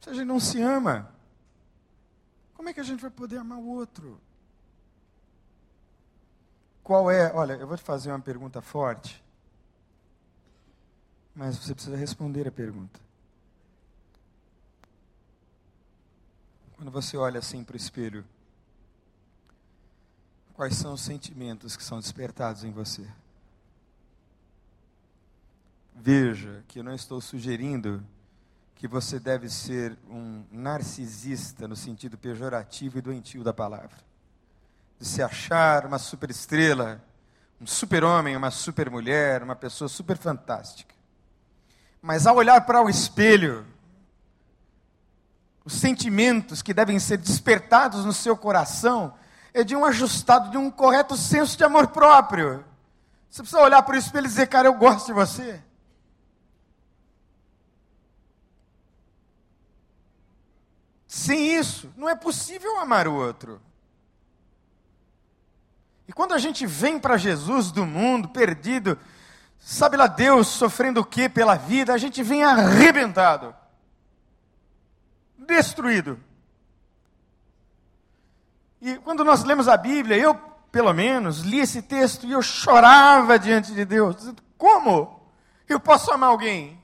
Se 0.00 0.10
a 0.10 0.14
gente 0.14 0.26
não 0.26 0.40
se 0.40 0.60
ama, 0.60 1.12
como 2.54 2.68
é 2.68 2.72
que 2.72 2.80
a 2.80 2.84
gente 2.84 3.00
vai 3.00 3.10
poder 3.10 3.38
amar 3.38 3.58
o 3.58 3.66
outro? 3.66 4.20
Qual 6.82 7.10
é? 7.10 7.32
Olha, 7.32 7.54
eu 7.54 7.66
vou 7.66 7.76
te 7.76 7.82
fazer 7.82 8.10
uma 8.10 8.20
pergunta 8.20 8.60
forte. 8.60 9.22
Mas 11.34 11.56
você 11.56 11.74
precisa 11.74 11.96
responder 11.96 12.46
a 12.46 12.52
pergunta. 12.52 13.00
Quando 16.76 16.90
você 16.90 17.16
olha 17.16 17.38
assim 17.38 17.62
para 17.62 17.74
o 17.74 17.76
espelho, 17.76 18.24
quais 20.54 20.74
são 20.74 20.94
os 20.94 21.00
sentimentos 21.00 21.76
que 21.76 21.84
são 21.84 22.00
despertados 22.00 22.64
em 22.64 22.72
você? 22.72 23.06
Veja 25.94 26.64
que 26.66 26.80
eu 26.80 26.84
não 26.84 26.94
estou 26.94 27.20
sugerindo 27.20 28.04
que 28.74 28.88
você 28.88 29.20
deve 29.20 29.48
ser 29.48 29.96
um 30.10 30.44
narcisista 30.50 31.68
no 31.68 31.76
sentido 31.76 32.18
pejorativo 32.18 32.98
e 32.98 33.00
doentio 33.00 33.44
da 33.44 33.54
palavra. 33.54 34.11
De 35.02 35.08
se 35.08 35.20
achar 35.20 35.84
uma 35.84 35.98
superestrela, 35.98 37.02
um 37.60 37.66
super-homem, 37.66 38.36
uma 38.36 38.52
super-mulher, 38.52 39.42
uma 39.42 39.56
pessoa 39.56 39.88
super 39.88 40.16
fantástica. 40.16 40.94
Mas 42.00 42.24
ao 42.24 42.36
olhar 42.36 42.60
para 42.60 42.80
o 42.80 42.88
espelho, 42.88 43.66
os 45.64 45.72
sentimentos 45.72 46.62
que 46.62 46.72
devem 46.72 47.00
ser 47.00 47.16
despertados 47.16 48.04
no 48.04 48.12
seu 48.12 48.36
coração 48.36 49.12
é 49.52 49.64
de 49.64 49.74
um 49.74 49.84
ajustado, 49.84 50.52
de 50.52 50.56
um 50.56 50.70
correto 50.70 51.16
senso 51.16 51.56
de 51.56 51.64
amor 51.64 51.88
próprio. 51.88 52.64
Você 53.28 53.42
precisa 53.42 53.60
olhar 53.60 53.82
para 53.82 53.96
o 53.96 53.98
espelho 53.98 54.26
e 54.26 54.28
dizer, 54.28 54.46
cara, 54.46 54.68
eu 54.68 54.74
gosto 54.74 55.06
de 55.06 55.14
você. 55.14 55.60
Sem 61.08 61.56
isso, 61.58 61.92
não 61.96 62.08
é 62.08 62.14
possível 62.14 62.78
amar 62.78 63.08
o 63.08 63.14
outro. 63.14 63.60
E 66.12 66.14
quando 66.14 66.34
a 66.34 66.38
gente 66.38 66.66
vem 66.66 67.00
para 67.00 67.16
Jesus 67.16 67.72
do 67.72 67.86
mundo, 67.86 68.28
perdido, 68.28 68.98
Sabe 69.64 69.96
lá 69.96 70.08
Deus 70.08 70.48
sofrendo 70.48 71.00
o 71.00 71.04
que 71.04 71.28
pela 71.28 71.54
vida? 71.54 71.94
A 71.94 71.98
gente 71.98 72.20
vem 72.20 72.42
arrebentado, 72.42 73.54
destruído. 75.38 76.18
E 78.80 78.96
quando 78.96 79.22
nós 79.22 79.44
lemos 79.44 79.68
a 79.68 79.76
Bíblia, 79.76 80.16
eu, 80.16 80.34
pelo 80.72 80.92
menos, 80.92 81.42
li 81.42 81.60
esse 81.60 81.80
texto 81.80 82.26
e 82.26 82.32
eu 82.32 82.42
chorava 82.42 83.38
diante 83.38 83.72
de 83.72 83.84
Deus, 83.84 84.16
dizendo: 84.16 84.42
como 84.58 85.30
eu 85.68 85.78
posso 85.78 86.10
amar 86.10 86.30
alguém? 86.30 86.82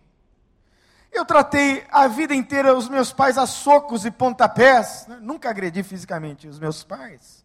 Eu 1.10 1.24
tratei 1.24 1.84
a 1.90 2.06
vida 2.06 2.32
inteira 2.32 2.76
os 2.76 2.88
meus 2.88 3.12
pais 3.12 3.36
a 3.36 3.44
socos 3.44 4.04
e 4.04 4.10
pontapés, 4.10 5.04
né? 5.08 5.18
nunca 5.20 5.50
agredi 5.50 5.82
fisicamente 5.82 6.46
os 6.46 6.60
meus 6.60 6.84
pais, 6.84 7.44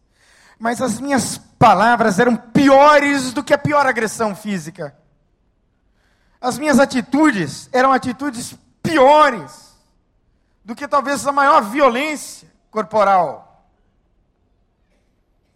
mas 0.58 0.80
as 0.80 1.00
minhas 1.00 1.38
palavras 1.58 2.18
eram 2.18 2.36
piores 2.36 3.32
do 3.32 3.42
que 3.42 3.54
a 3.54 3.58
pior 3.58 3.86
agressão 3.86 4.34
física. 4.34 4.96
As 6.40 6.58
minhas 6.58 6.78
atitudes 6.78 7.68
eram 7.72 7.92
atitudes 7.92 8.56
piores 8.82 9.74
do 10.64 10.74
que 10.74 10.86
talvez 10.86 11.26
a 11.26 11.32
maior 11.32 11.62
violência 11.62 12.48
corporal. 12.70 13.68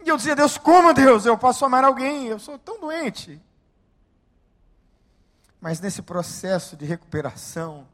E 0.04 0.08
eu 0.08 0.16
dizia, 0.16 0.37
Deus, 0.37 0.56
como 0.56 0.94
Deus 0.94 1.26
eu 1.26 1.37
posso 1.37 1.64
amar 1.64 1.84
alguém? 1.84 2.26
Eu 2.26 2.38
sou 2.38 2.58
tão 2.58 2.80
doente. 2.80 3.40
Mas 5.61 5.80
nesse 5.80 6.00
processo 6.00 6.76
de 6.76 6.84
recuperação, 6.87 7.87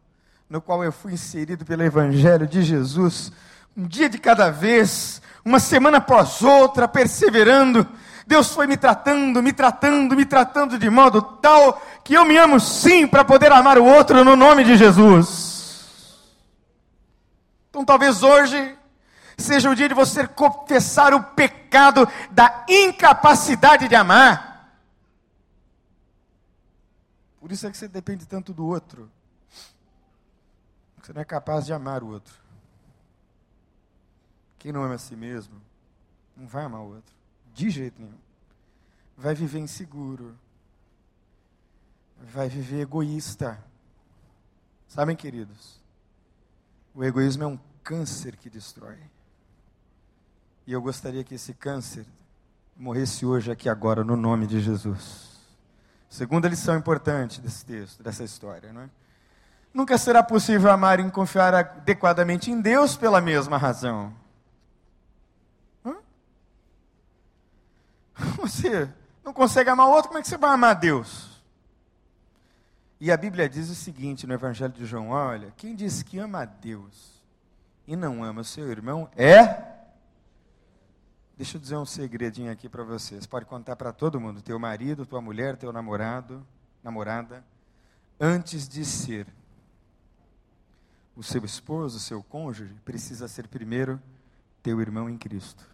no 0.48 0.60
qual 0.60 0.84
eu 0.84 0.92
fui 0.92 1.14
inserido 1.14 1.64
pelo 1.64 1.82
Evangelho 1.82 2.46
de 2.46 2.62
Jesus, 2.62 3.32
um 3.76 3.86
dia 3.86 4.08
de 4.08 4.18
cada 4.18 4.50
vez, 4.50 5.20
uma 5.44 5.58
semana 5.58 5.98
após 5.98 6.42
outra, 6.42 6.86
perseverando, 6.86 7.86
Deus 8.26 8.52
foi 8.52 8.66
me 8.66 8.76
tratando, 8.76 9.42
me 9.42 9.52
tratando, 9.52 10.16
me 10.16 10.24
tratando 10.24 10.78
de 10.78 10.88
modo 10.88 11.20
tal 11.20 11.82
que 12.02 12.14
eu 12.14 12.24
me 12.24 12.36
amo 12.36 12.58
sim 12.58 13.06
para 13.06 13.24
poder 13.24 13.52
amar 13.52 13.78
o 13.78 13.84
outro 13.84 14.24
no 14.24 14.36
nome 14.36 14.64
de 14.64 14.76
Jesus. 14.76 16.22
Então 17.68 17.84
talvez 17.84 18.22
hoje 18.22 18.76
Seja 19.36 19.68
o 19.68 19.74
dia 19.74 19.88
de 19.88 19.94
você 19.94 20.26
confessar 20.26 21.12
o 21.12 21.22
pecado 21.22 22.08
da 22.30 22.64
incapacidade 22.68 23.88
de 23.88 23.94
amar. 23.94 24.78
Por 27.40 27.50
isso 27.50 27.66
é 27.66 27.70
que 27.70 27.76
você 27.76 27.88
depende 27.88 28.26
tanto 28.26 28.52
do 28.54 28.64
outro. 28.64 29.10
Você 31.02 31.12
não 31.12 31.20
é 31.20 31.24
capaz 31.24 31.66
de 31.66 31.72
amar 31.72 32.02
o 32.02 32.08
outro. 32.08 32.34
Quem 34.64 34.72
não 34.72 34.82
ama 34.82 34.94
a 34.94 34.98
si 34.98 35.14
mesmo, 35.14 35.60
não 36.34 36.46
vai 36.46 36.64
amar 36.64 36.80
o 36.80 36.94
outro. 36.94 37.14
De 37.52 37.68
jeito 37.68 38.00
nenhum. 38.00 38.16
Vai 39.14 39.34
viver 39.34 39.58
inseguro. 39.58 40.34
Vai 42.32 42.48
viver 42.48 42.80
egoísta. 42.80 43.62
Sabem, 44.88 45.14
queridos? 45.14 45.78
O 46.94 47.04
egoísmo 47.04 47.44
é 47.44 47.46
um 47.46 47.58
câncer 47.82 48.36
que 48.36 48.48
destrói. 48.48 48.96
E 50.66 50.72
eu 50.72 50.80
gostaria 50.80 51.22
que 51.22 51.34
esse 51.34 51.52
câncer 51.52 52.06
morresse 52.74 53.26
hoje, 53.26 53.50
aqui 53.50 53.68
agora, 53.68 54.02
no 54.02 54.16
nome 54.16 54.46
de 54.46 54.60
Jesus. 54.60 55.40
Segunda 56.08 56.48
lição 56.48 56.74
importante 56.74 57.38
desse 57.38 57.66
texto, 57.66 58.02
dessa 58.02 58.24
história, 58.24 58.72
não 58.72 58.80
é? 58.80 58.90
Nunca 59.74 59.98
será 59.98 60.22
possível 60.22 60.70
amar 60.70 61.00
e 61.00 61.10
confiar 61.10 61.52
adequadamente 61.52 62.50
em 62.50 62.62
Deus 62.62 62.96
pela 62.96 63.20
mesma 63.20 63.58
razão. 63.58 64.10
Hã? 65.84 65.96
Você 68.48 68.92
não 69.24 69.32
consegue 69.32 69.70
amar 69.70 69.88
o 69.88 69.90
outro, 69.90 70.08
como 70.08 70.18
é 70.18 70.22
que 70.22 70.28
você 70.28 70.36
vai 70.36 70.50
amar 70.50 70.74
Deus? 70.74 71.42
E 73.00 73.10
a 73.10 73.16
Bíblia 73.16 73.48
diz 73.48 73.70
o 73.70 73.74
seguinte 73.74 74.26
no 74.26 74.34
Evangelho 74.34 74.72
de 74.72 74.84
João: 74.84 75.08
olha, 75.08 75.52
quem 75.56 75.74
diz 75.74 76.02
que 76.02 76.18
ama 76.18 76.42
a 76.42 76.44
Deus 76.44 77.22
e 77.86 77.96
não 77.96 78.22
ama 78.22 78.42
o 78.42 78.44
seu 78.44 78.70
irmão 78.70 79.10
é 79.16 79.72
Deixa 81.36 81.56
eu 81.56 81.60
dizer 81.60 81.76
um 81.76 81.84
segredinho 81.84 82.52
aqui 82.52 82.68
para 82.68 82.84
vocês. 82.84 83.26
Pode 83.26 83.44
contar 83.44 83.74
para 83.74 83.92
todo 83.92 84.20
mundo, 84.20 84.40
teu 84.40 84.56
marido, 84.56 85.04
tua 85.04 85.20
mulher, 85.20 85.56
teu 85.56 85.72
namorado, 85.72 86.46
namorada, 86.80 87.44
antes 88.20 88.68
de 88.68 88.84
ser 88.84 89.26
o 91.16 91.24
seu 91.24 91.44
esposo, 91.44 91.96
o 91.96 92.00
seu 92.00 92.22
cônjuge, 92.22 92.74
precisa 92.84 93.26
ser 93.26 93.48
primeiro 93.48 94.00
teu 94.62 94.80
irmão 94.80 95.10
em 95.10 95.18
Cristo. 95.18 95.73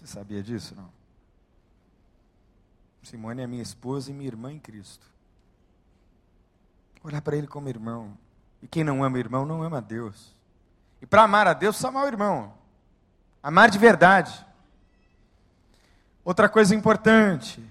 Você 0.00 0.06
sabia 0.06 0.42
disso, 0.42 0.74
não? 0.74 0.90
Simone 3.02 3.42
é 3.42 3.46
minha 3.46 3.62
esposa 3.62 4.10
e 4.10 4.14
minha 4.14 4.28
irmã 4.28 4.50
em 4.50 4.58
Cristo. 4.58 5.06
Olhar 7.04 7.20
para 7.20 7.36
ele 7.36 7.46
como 7.46 7.68
irmão. 7.68 8.16
E 8.62 8.66
quem 8.66 8.82
não 8.82 9.04
ama 9.04 9.18
irmão 9.18 9.44
não 9.44 9.62
ama 9.62 9.80
Deus. 9.80 10.34
E 11.02 11.06
para 11.06 11.24
amar 11.24 11.46
a 11.46 11.52
Deus, 11.52 11.76
precisa 11.76 11.88
amar 11.88 12.04
o 12.04 12.08
irmão. 12.08 12.54
Amar 13.42 13.70
de 13.70 13.78
verdade. 13.78 14.46
Outra 16.24 16.48
coisa 16.48 16.74
importante. 16.74 17.62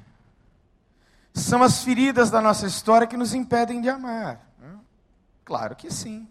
São 1.34 1.64
as 1.64 1.84
feridas 1.84 2.30
da 2.30 2.42
nossa 2.42 2.68
história 2.68 3.08
que 3.08 3.18
nos 3.18 3.34
impedem 3.34 3.82
de 3.82 3.90
amar. 3.90 4.48
Né? 4.60 4.78
Claro 5.44 5.76
que 5.76 5.92
sim. 5.92 6.28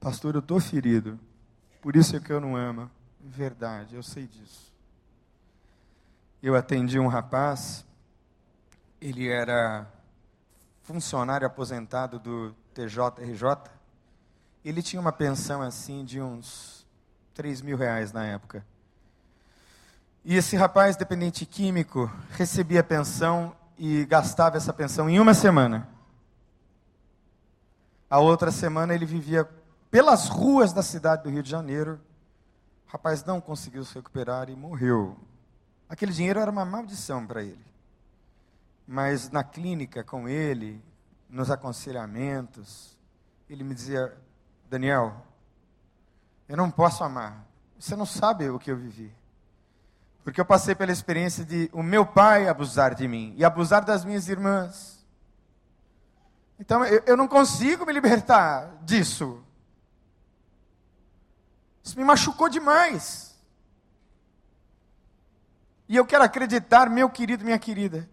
Pastor, 0.00 0.34
eu 0.34 0.40
estou 0.40 0.58
ferido. 0.58 1.18
Por 1.80 1.94
isso 1.94 2.16
é 2.16 2.20
que 2.20 2.32
eu 2.32 2.40
não 2.40 2.56
amo. 2.56 2.90
Verdade, 3.30 3.94
eu 3.94 4.02
sei 4.02 4.26
disso. 4.26 4.72
Eu 6.42 6.56
atendi 6.56 6.98
um 6.98 7.08
rapaz, 7.08 7.84
ele 9.00 9.28
era 9.28 9.86
funcionário 10.82 11.46
aposentado 11.46 12.18
do 12.18 12.54
TJRJ, 12.72 13.70
ele 14.64 14.82
tinha 14.82 14.98
uma 14.98 15.12
pensão 15.12 15.60
assim 15.60 16.04
de 16.06 16.20
uns 16.22 16.86
3 17.34 17.60
mil 17.60 17.76
reais 17.76 18.12
na 18.12 18.24
época. 18.24 18.64
E 20.24 20.34
esse 20.34 20.56
rapaz, 20.56 20.96
dependente 20.96 21.44
químico, 21.44 22.10
recebia 22.30 22.82
pensão 22.82 23.54
e 23.76 24.06
gastava 24.06 24.56
essa 24.56 24.72
pensão 24.72 25.08
em 25.08 25.20
uma 25.20 25.34
semana. 25.34 25.86
A 28.08 28.18
outra 28.20 28.50
semana 28.50 28.94
ele 28.94 29.04
vivia 29.04 29.46
pelas 29.90 30.28
ruas 30.28 30.72
da 30.72 30.82
cidade 30.82 31.24
do 31.24 31.30
Rio 31.30 31.42
de 31.42 31.50
Janeiro. 31.50 32.00
O 32.88 32.92
rapaz 32.92 33.22
não 33.22 33.38
conseguiu 33.38 33.84
se 33.84 33.94
recuperar 33.94 34.48
e 34.48 34.56
morreu. 34.56 35.14
Aquele 35.88 36.12
dinheiro 36.12 36.40
era 36.40 36.50
uma 36.50 36.64
maldição 36.64 37.26
para 37.26 37.42
ele. 37.42 37.66
Mas 38.86 39.30
na 39.30 39.44
clínica 39.44 40.02
com 40.02 40.26
ele, 40.26 40.82
nos 41.28 41.50
aconselhamentos, 41.50 42.96
ele 43.48 43.62
me 43.62 43.74
dizia: 43.74 44.16
Daniel, 44.70 45.22
eu 46.48 46.56
não 46.56 46.70
posso 46.70 47.04
amar. 47.04 47.44
Você 47.78 47.94
não 47.94 48.06
sabe 48.06 48.48
o 48.48 48.58
que 48.58 48.70
eu 48.70 48.76
vivi. 48.76 49.12
Porque 50.24 50.40
eu 50.40 50.44
passei 50.46 50.74
pela 50.74 50.90
experiência 50.90 51.44
de 51.44 51.68
o 51.74 51.82
meu 51.82 52.06
pai 52.06 52.48
abusar 52.48 52.94
de 52.94 53.06
mim 53.06 53.34
e 53.36 53.44
abusar 53.44 53.84
das 53.84 54.02
minhas 54.02 54.28
irmãs. 54.28 55.06
Então 56.58 56.84
eu, 56.86 57.02
eu 57.06 57.16
não 57.16 57.28
consigo 57.28 57.84
me 57.84 57.92
libertar 57.92 58.78
disso. 58.82 59.44
Isso 61.88 61.98
me 61.98 62.04
machucou 62.04 62.50
demais. 62.50 63.34
E 65.88 65.96
eu 65.96 66.04
quero 66.04 66.22
acreditar, 66.22 66.90
meu 66.90 67.08
querido, 67.08 67.46
minha 67.46 67.58
querida, 67.58 68.06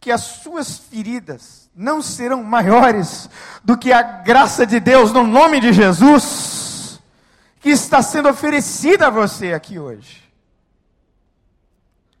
que 0.00 0.10
as 0.10 0.22
suas 0.22 0.78
feridas 0.78 1.70
não 1.74 2.00
serão 2.00 2.42
maiores 2.42 3.28
do 3.62 3.76
que 3.76 3.92
a 3.92 4.00
graça 4.00 4.64
de 4.64 4.80
Deus 4.80 5.12
no 5.12 5.26
nome 5.26 5.60
de 5.60 5.70
Jesus, 5.70 6.98
que 7.60 7.68
está 7.68 8.00
sendo 8.02 8.30
oferecida 8.30 9.08
a 9.08 9.10
você 9.10 9.52
aqui 9.52 9.78
hoje. 9.78 10.26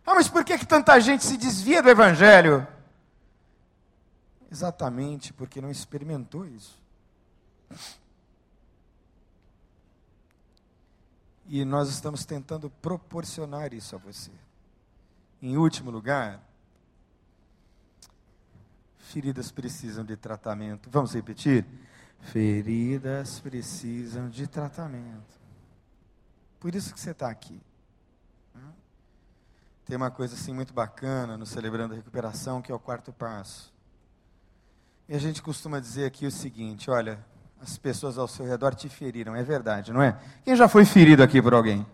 Ah, 0.04 0.16
mas 0.16 0.28
por 0.28 0.44
que, 0.44 0.58
que 0.58 0.66
tanta 0.66 1.00
gente 1.00 1.24
se 1.24 1.38
desvia 1.38 1.82
do 1.82 1.88
Evangelho? 1.88 2.68
Exatamente 4.52 5.32
porque 5.32 5.62
não 5.62 5.70
experimentou 5.70 6.44
isso. 6.44 6.78
E 11.52 11.64
nós 11.64 11.88
estamos 11.88 12.24
tentando 12.24 12.70
proporcionar 12.70 13.74
isso 13.74 13.96
a 13.96 13.98
você. 13.98 14.30
Em 15.42 15.56
último 15.56 15.90
lugar, 15.90 16.40
feridas 18.98 19.50
precisam 19.50 20.04
de 20.04 20.16
tratamento. 20.16 20.88
Vamos 20.88 21.12
repetir? 21.12 21.66
Feridas 22.20 23.40
precisam 23.40 24.30
de 24.30 24.46
tratamento. 24.46 25.40
Por 26.60 26.72
isso 26.72 26.94
que 26.94 27.00
você 27.00 27.10
está 27.10 27.28
aqui. 27.28 27.60
Tem 29.84 29.96
uma 29.96 30.12
coisa 30.12 30.36
assim 30.36 30.54
muito 30.54 30.72
bacana 30.72 31.36
no 31.36 31.44
Celebrando 31.44 31.94
a 31.94 31.96
Recuperação, 31.96 32.62
que 32.62 32.70
é 32.70 32.74
o 32.74 32.78
quarto 32.78 33.12
passo. 33.12 33.74
E 35.08 35.16
a 35.16 35.18
gente 35.18 35.42
costuma 35.42 35.80
dizer 35.80 36.04
aqui 36.04 36.26
o 36.26 36.30
seguinte: 36.30 36.88
olha, 36.88 37.18
as 37.60 37.76
pessoas 37.76 38.16
ao 38.16 38.26
seu 38.26 38.46
redor 38.46 38.74
te 38.74 38.88
feriram, 38.88 39.36
é 39.36 39.42
verdade, 39.42 39.92
não 39.92 40.02
é? 40.02 40.18
Quem 40.44 40.56
já 40.56 40.66
foi 40.66 40.84
ferido 40.84 41.22
aqui 41.22 41.42
por 41.42 41.52
alguém? 41.52 41.86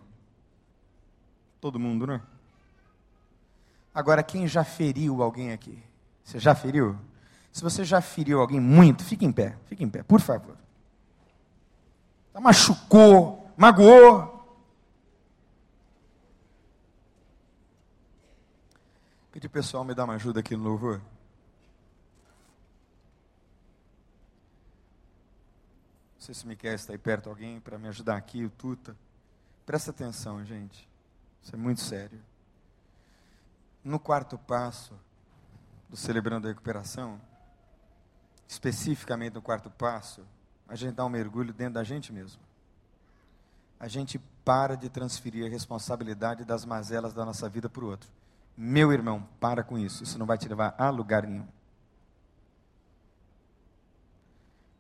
Todo 1.61 1.79
mundo, 1.79 2.07
não 2.07 2.15
é? 2.15 2.21
Agora, 3.93 4.23
quem 4.23 4.47
já 4.47 4.63
feriu 4.63 5.23
alguém 5.23 5.53
aqui? 5.53 5.83
Você 6.23 6.39
já 6.39 6.55
feriu? 6.55 6.97
Se 7.53 7.63
você 7.63 7.85
já 7.85 8.01
feriu 8.01 8.41
alguém 8.41 8.61
muito, 8.61 9.03
fique 9.03 9.25
em 9.25 9.33
pé, 9.33 9.57
fique 9.67 9.83
em 9.83 9.89
pé, 9.89 10.03
por 10.03 10.21
favor. 10.21 10.57
Já 12.33 12.41
machucou, 12.41 13.51
magoou. 13.57 14.35
Pedi 19.33 19.49
pessoal 19.49 19.85
me 19.85 19.95
dar 19.95 20.05
uma 20.05 20.15
ajuda 20.15 20.41
aqui 20.41 20.57
no 20.57 20.65
louvor. 20.65 21.01
Sei 26.27 26.35
se 26.35 26.45
o 26.45 26.49
Miquel 26.49 26.75
está 26.75 26.93
aí 26.93 26.99
perto, 26.99 27.29
alguém 27.29 27.61
para 27.61 27.79
me 27.79 27.87
ajudar 27.87 28.17
aqui, 28.17 28.45
o 28.45 28.51
Tuta. 28.51 28.97
Presta 29.65 29.93
atenção, 29.93 30.45
gente. 30.45 30.89
Isso 31.41 31.55
é 31.55 31.59
muito 31.59 31.81
sério. 31.81 32.21
No 33.85 34.01
quarto 34.01 34.37
passo 34.37 34.93
do 35.89 35.97
Celebrando 35.97 36.49
a 36.49 36.51
Recuperação, 36.51 37.21
especificamente 38.49 39.35
no 39.35 39.43
quarto 39.43 39.71
passo, 39.71 40.27
a 40.67 40.75
gente 40.75 40.97
dá 40.97 41.05
um 41.05 41.09
mergulho 41.09 41.55
dentro 41.55 41.75
da 41.75 41.85
gente 41.85 42.13
mesmo. 42.13 42.43
A 43.79 43.87
gente 43.87 44.19
para 44.45 44.77
de 44.77 44.89
transferir 44.89 45.47
a 45.47 45.49
responsabilidade 45.49 46.45
das 46.45 46.65
mazelas 46.65 47.15
da 47.15 47.25
nossa 47.25 47.49
vida 47.49 47.69
para 47.69 47.85
o 47.85 47.89
outro. 47.89 48.11
Meu 48.57 48.93
irmão, 48.93 49.29
para 49.39 49.63
com 49.63 49.79
isso. 49.79 50.03
Isso 50.03 50.19
não 50.19 50.27
vai 50.27 50.39
te 50.39 50.49
levar 50.49 50.75
a 50.77 50.91
lugar 50.91 51.25
nenhum. 51.25 51.47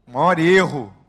O 0.09 0.11
maior 0.13 0.39
erro 0.41 1.06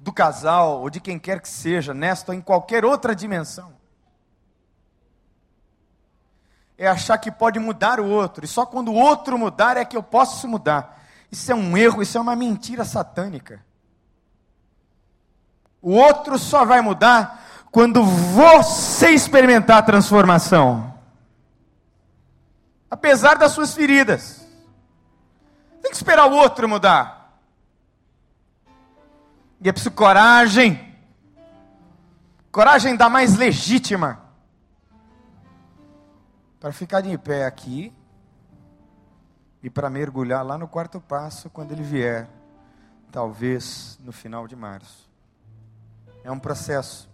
do 0.00 0.12
casal 0.12 0.80
ou 0.80 0.88
de 0.88 0.98
quem 0.98 1.18
quer 1.18 1.40
que 1.40 1.48
seja, 1.48 1.92
nesta 1.92 2.32
ou 2.32 2.38
em 2.38 2.40
qualquer 2.40 2.84
outra 2.84 3.14
dimensão, 3.14 3.72
é 6.78 6.88
achar 6.88 7.18
que 7.18 7.30
pode 7.30 7.58
mudar 7.58 8.00
o 8.00 8.06
outro, 8.08 8.42
e 8.42 8.48
só 8.48 8.64
quando 8.64 8.88
o 8.88 8.94
outro 8.94 9.38
mudar 9.38 9.76
é 9.76 9.84
que 9.84 9.94
eu 9.96 10.02
posso 10.02 10.48
mudar. 10.48 10.98
Isso 11.30 11.52
é 11.52 11.54
um 11.54 11.76
erro, 11.76 12.00
isso 12.00 12.16
é 12.16 12.20
uma 12.20 12.34
mentira 12.34 12.84
satânica. 12.84 13.62
O 15.82 15.92
outro 15.92 16.38
só 16.38 16.64
vai 16.64 16.80
mudar 16.80 17.66
quando 17.70 18.02
você 18.02 19.10
experimentar 19.10 19.78
a 19.78 19.82
transformação. 19.82 20.94
Apesar 22.90 23.36
das 23.36 23.52
suas 23.52 23.74
feridas. 23.74 24.40
Tem 25.82 25.90
que 25.90 25.96
esperar 25.96 26.26
o 26.26 26.34
outro 26.34 26.68
mudar. 26.68 27.19
E 29.60 29.68
é 29.68 29.72
preciso 29.72 29.94
coragem. 29.94 30.96
Coragem 32.50 32.96
da 32.96 33.08
mais 33.08 33.36
legítima. 33.36 34.22
Para 36.58 36.72
ficar 36.72 37.00
de 37.02 37.16
pé 37.18 37.44
aqui 37.44 37.92
e 39.62 39.68
para 39.68 39.90
mergulhar 39.90 40.44
lá 40.44 40.56
no 40.56 40.66
quarto 40.66 41.00
passo 41.00 41.50
quando 41.50 41.72
ele 41.72 41.82
vier, 41.82 42.28
talvez 43.12 43.98
no 44.02 44.12
final 44.12 44.48
de 44.48 44.56
março. 44.56 45.08
É 46.24 46.30
um 46.30 46.38
processo. 46.38 47.08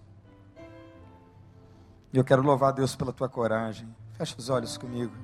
E 2.12 2.16
eu 2.16 2.24
quero 2.24 2.42
louvar 2.42 2.72
Deus 2.72 2.94
pela 2.94 3.12
tua 3.12 3.28
coragem. 3.28 3.94
Fecha 4.12 4.36
os 4.38 4.48
olhos 4.48 4.78
comigo. 4.78 5.14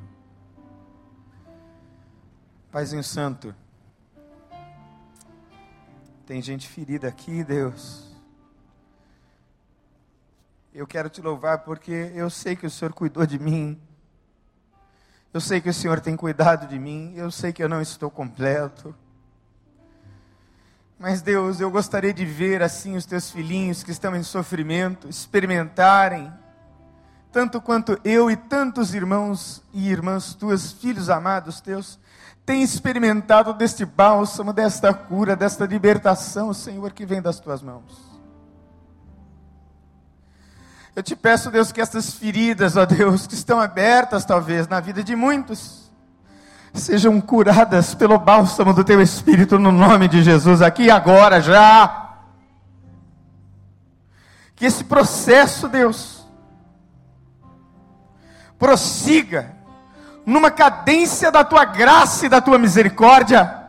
Paizinho 2.71 3.05
Santo, 3.05 3.55
tem 6.27 6.41
gente 6.41 6.69
ferida 6.69 7.09
aqui, 7.09 7.43
Deus. 7.43 8.11
Eu 10.73 10.87
quero 10.87 11.09
te 11.11 11.21
louvar 11.21 11.59
porque 11.59 12.13
eu 12.15 12.31
sei 12.31 12.55
que 12.55 12.67
o 12.67 12.71
Senhor 12.71 12.93
cuidou 12.93 13.27
de 13.27 13.39
mim. 13.39 13.81
Eu 15.35 15.41
sei 15.41 15.61
que 15.61 15.69
o 15.69 15.75
Senhor 15.75 16.01
tem 16.01 16.17
cuidado 16.17 16.67
de 16.69 16.79
mim. 16.79 17.13
Eu 17.17 17.31
sei 17.31 17.53
que 17.53 17.63
eu 17.63 17.69
não 17.69 17.81
estou 17.81 18.11
completo. 18.11 18.95
Mas 20.99 21.21
Deus, 21.21 21.61
eu 21.61 21.71
gostaria 21.71 22.15
de 22.15 22.25
ver 22.25 22.63
assim 22.63 22.97
os 22.97 23.05
teus 23.05 23.29
filhinhos 23.29 23.83
que 23.83 23.91
estão 23.91 24.15
em 24.15 24.23
sofrimento 24.23 25.09
experimentarem, 25.09 26.33
tanto 27.33 27.61
quanto 27.61 27.99
eu 28.05 28.31
e 28.31 28.37
tantos 28.37 28.95
irmãos 28.95 29.65
e 29.73 29.91
irmãs 29.91 30.33
tuas, 30.33 30.71
filhos 30.71 31.11
amados 31.11 31.61
teus, 31.61 31.99
têm 32.45 32.63
experimentado 32.63 33.53
deste 33.53 33.85
bálsamo, 33.85 34.53
desta 34.53 34.93
cura, 34.93 35.37
desta 35.37 35.65
libertação, 35.65 36.53
Senhor, 36.53 36.93
que 36.93 37.07
vem 37.07 37.23
das 37.23 37.39
tuas 37.39 37.63
mãos. 37.63 38.13
Eu 40.95 41.03
te 41.03 41.17
peço, 41.17 41.51
Deus, 41.51 41.73
que 41.73 41.81
estas 41.81 42.13
feridas, 42.15 42.77
ó 42.77 42.85
Deus, 42.85 43.27
que 43.27 43.35
estão 43.35 43.59
abertas 43.61 44.25
talvez 44.25 44.69
na 44.69 44.79
vida 44.79 45.03
de 45.03 45.17
muitos, 45.17 45.91
sejam 46.75 47.19
curadas 47.21 47.95
pelo 47.95 48.19
bálsamo 48.19 48.75
do 48.75 48.85
teu 48.85 49.01
Espírito 49.01 49.59
no 49.59 49.73
nome 49.73 50.07
de 50.09 50.23
Jesus, 50.23 50.61
aqui 50.61 50.85
e 50.85 50.91
agora, 50.91 51.41
já. 51.41 52.17
Que 54.55 54.67
esse 54.67 54.85
processo, 54.85 55.67
Deus, 55.67 56.27
prossiga 58.59 59.62
numa 60.25 60.51
cadência 60.51 61.31
da 61.31 61.45
tua 61.45 61.65
graça 61.65 62.27
e 62.27 62.29
da 62.29 62.41
tua 62.41 62.59
misericórdia, 62.59 63.61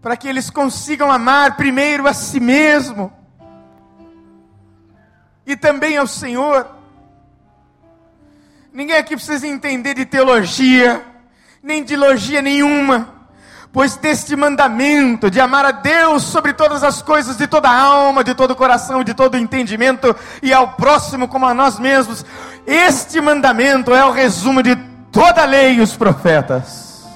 para 0.00 0.16
que 0.16 0.28
eles 0.28 0.50
consigam 0.50 1.10
amar 1.10 1.56
primeiro 1.56 2.06
a 2.06 2.12
si 2.12 2.40
mesmo 2.40 3.12
e 5.46 5.56
também 5.56 5.96
ao 5.96 6.06
Senhor. 6.06 6.68
Ninguém 8.72 8.96
aqui 8.96 9.14
precisa 9.14 9.46
entender 9.46 9.94
de 9.94 10.04
teologia, 10.04 11.04
nem 11.62 11.84
de 11.84 11.94
logia 11.94 12.42
nenhuma, 12.42 13.21
pois 13.72 13.96
deste 13.96 14.36
mandamento 14.36 15.30
de 15.30 15.40
amar 15.40 15.64
a 15.64 15.70
Deus 15.70 16.24
sobre 16.24 16.52
todas 16.52 16.84
as 16.84 17.00
coisas, 17.00 17.36
de 17.36 17.46
toda 17.46 17.68
a 17.68 17.76
alma, 17.76 18.22
de 18.22 18.34
todo 18.34 18.50
o 18.50 18.56
coração, 18.56 19.02
de 19.02 19.14
todo 19.14 19.34
o 19.34 19.38
entendimento, 19.38 20.14
e 20.42 20.52
ao 20.52 20.72
próximo 20.74 21.26
como 21.26 21.46
a 21.46 21.54
nós 21.54 21.78
mesmos, 21.78 22.24
este 22.66 23.20
mandamento 23.20 23.94
é 23.94 24.04
o 24.04 24.12
resumo 24.12 24.62
de 24.62 24.76
toda 25.10 25.42
a 25.42 25.46
lei 25.46 25.76
e 25.76 25.80
os 25.80 25.96
profetas. 25.96 27.06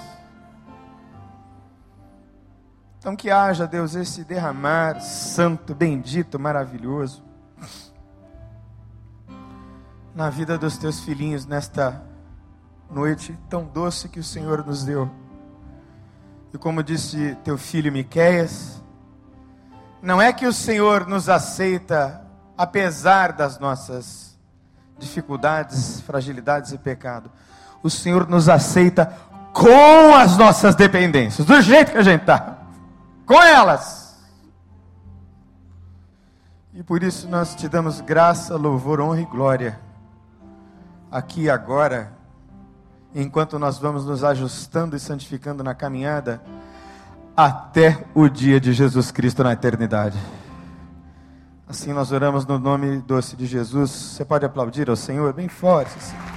Então 2.98 3.14
que 3.14 3.30
haja, 3.30 3.66
Deus, 3.66 3.94
esse 3.94 4.24
derramar 4.24 5.00
santo, 5.00 5.74
bendito, 5.74 6.40
maravilhoso 6.40 7.26
na 10.16 10.30
vida 10.30 10.56
dos 10.56 10.78
teus 10.78 11.00
filhinhos 11.00 11.44
nesta 11.44 12.02
noite 12.90 13.38
tão 13.50 13.66
doce 13.66 14.08
que 14.08 14.18
o 14.18 14.24
Senhor 14.24 14.64
nos 14.64 14.82
deu. 14.82 15.10
E 16.56 16.58
como 16.58 16.82
disse 16.82 17.36
teu 17.44 17.58
filho 17.58 17.92
Miqueias, 17.92 18.82
não 20.00 20.22
é 20.22 20.32
que 20.32 20.46
o 20.46 20.52
Senhor 20.54 21.06
nos 21.06 21.28
aceita 21.28 22.22
apesar 22.56 23.32
das 23.32 23.58
nossas 23.58 24.38
dificuldades, 24.98 26.00
fragilidades 26.00 26.72
e 26.72 26.78
pecado. 26.78 27.30
O 27.82 27.90
Senhor 27.90 28.26
nos 28.26 28.48
aceita 28.48 29.14
com 29.52 30.14
as 30.14 30.38
nossas 30.38 30.74
dependências, 30.74 31.46
do 31.46 31.60
jeito 31.60 31.92
que 31.92 31.98
a 31.98 32.02
gente 32.02 32.22
está, 32.22 32.56
com 33.26 33.34
elas. 33.42 34.16
E 36.72 36.82
por 36.82 37.02
isso 37.02 37.28
nós 37.28 37.54
te 37.54 37.68
damos 37.68 38.00
graça, 38.00 38.56
louvor, 38.56 38.98
honra 38.98 39.20
e 39.20 39.26
glória 39.26 39.78
aqui 41.12 41.42
e 41.42 41.50
agora, 41.50 42.15
enquanto 43.14 43.58
nós 43.58 43.78
vamos 43.78 44.04
nos 44.04 44.22
ajustando 44.22 44.96
e 44.96 45.00
santificando 45.00 45.62
na 45.62 45.74
caminhada, 45.74 46.40
até 47.36 48.04
o 48.14 48.28
dia 48.28 48.60
de 48.60 48.72
Jesus 48.72 49.10
Cristo 49.10 49.44
na 49.44 49.52
eternidade. 49.52 50.18
Assim 51.68 51.92
nós 51.92 52.12
oramos 52.12 52.46
no 52.46 52.58
nome 52.58 52.98
doce 52.98 53.36
de 53.36 53.44
Jesus. 53.44 53.90
Você 53.90 54.24
pode 54.24 54.44
aplaudir 54.44 54.88
ao 54.88 54.96
Senhor 54.96 55.32
bem 55.32 55.48
forte. 55.48 55.90
Senhor. 56.00 56.35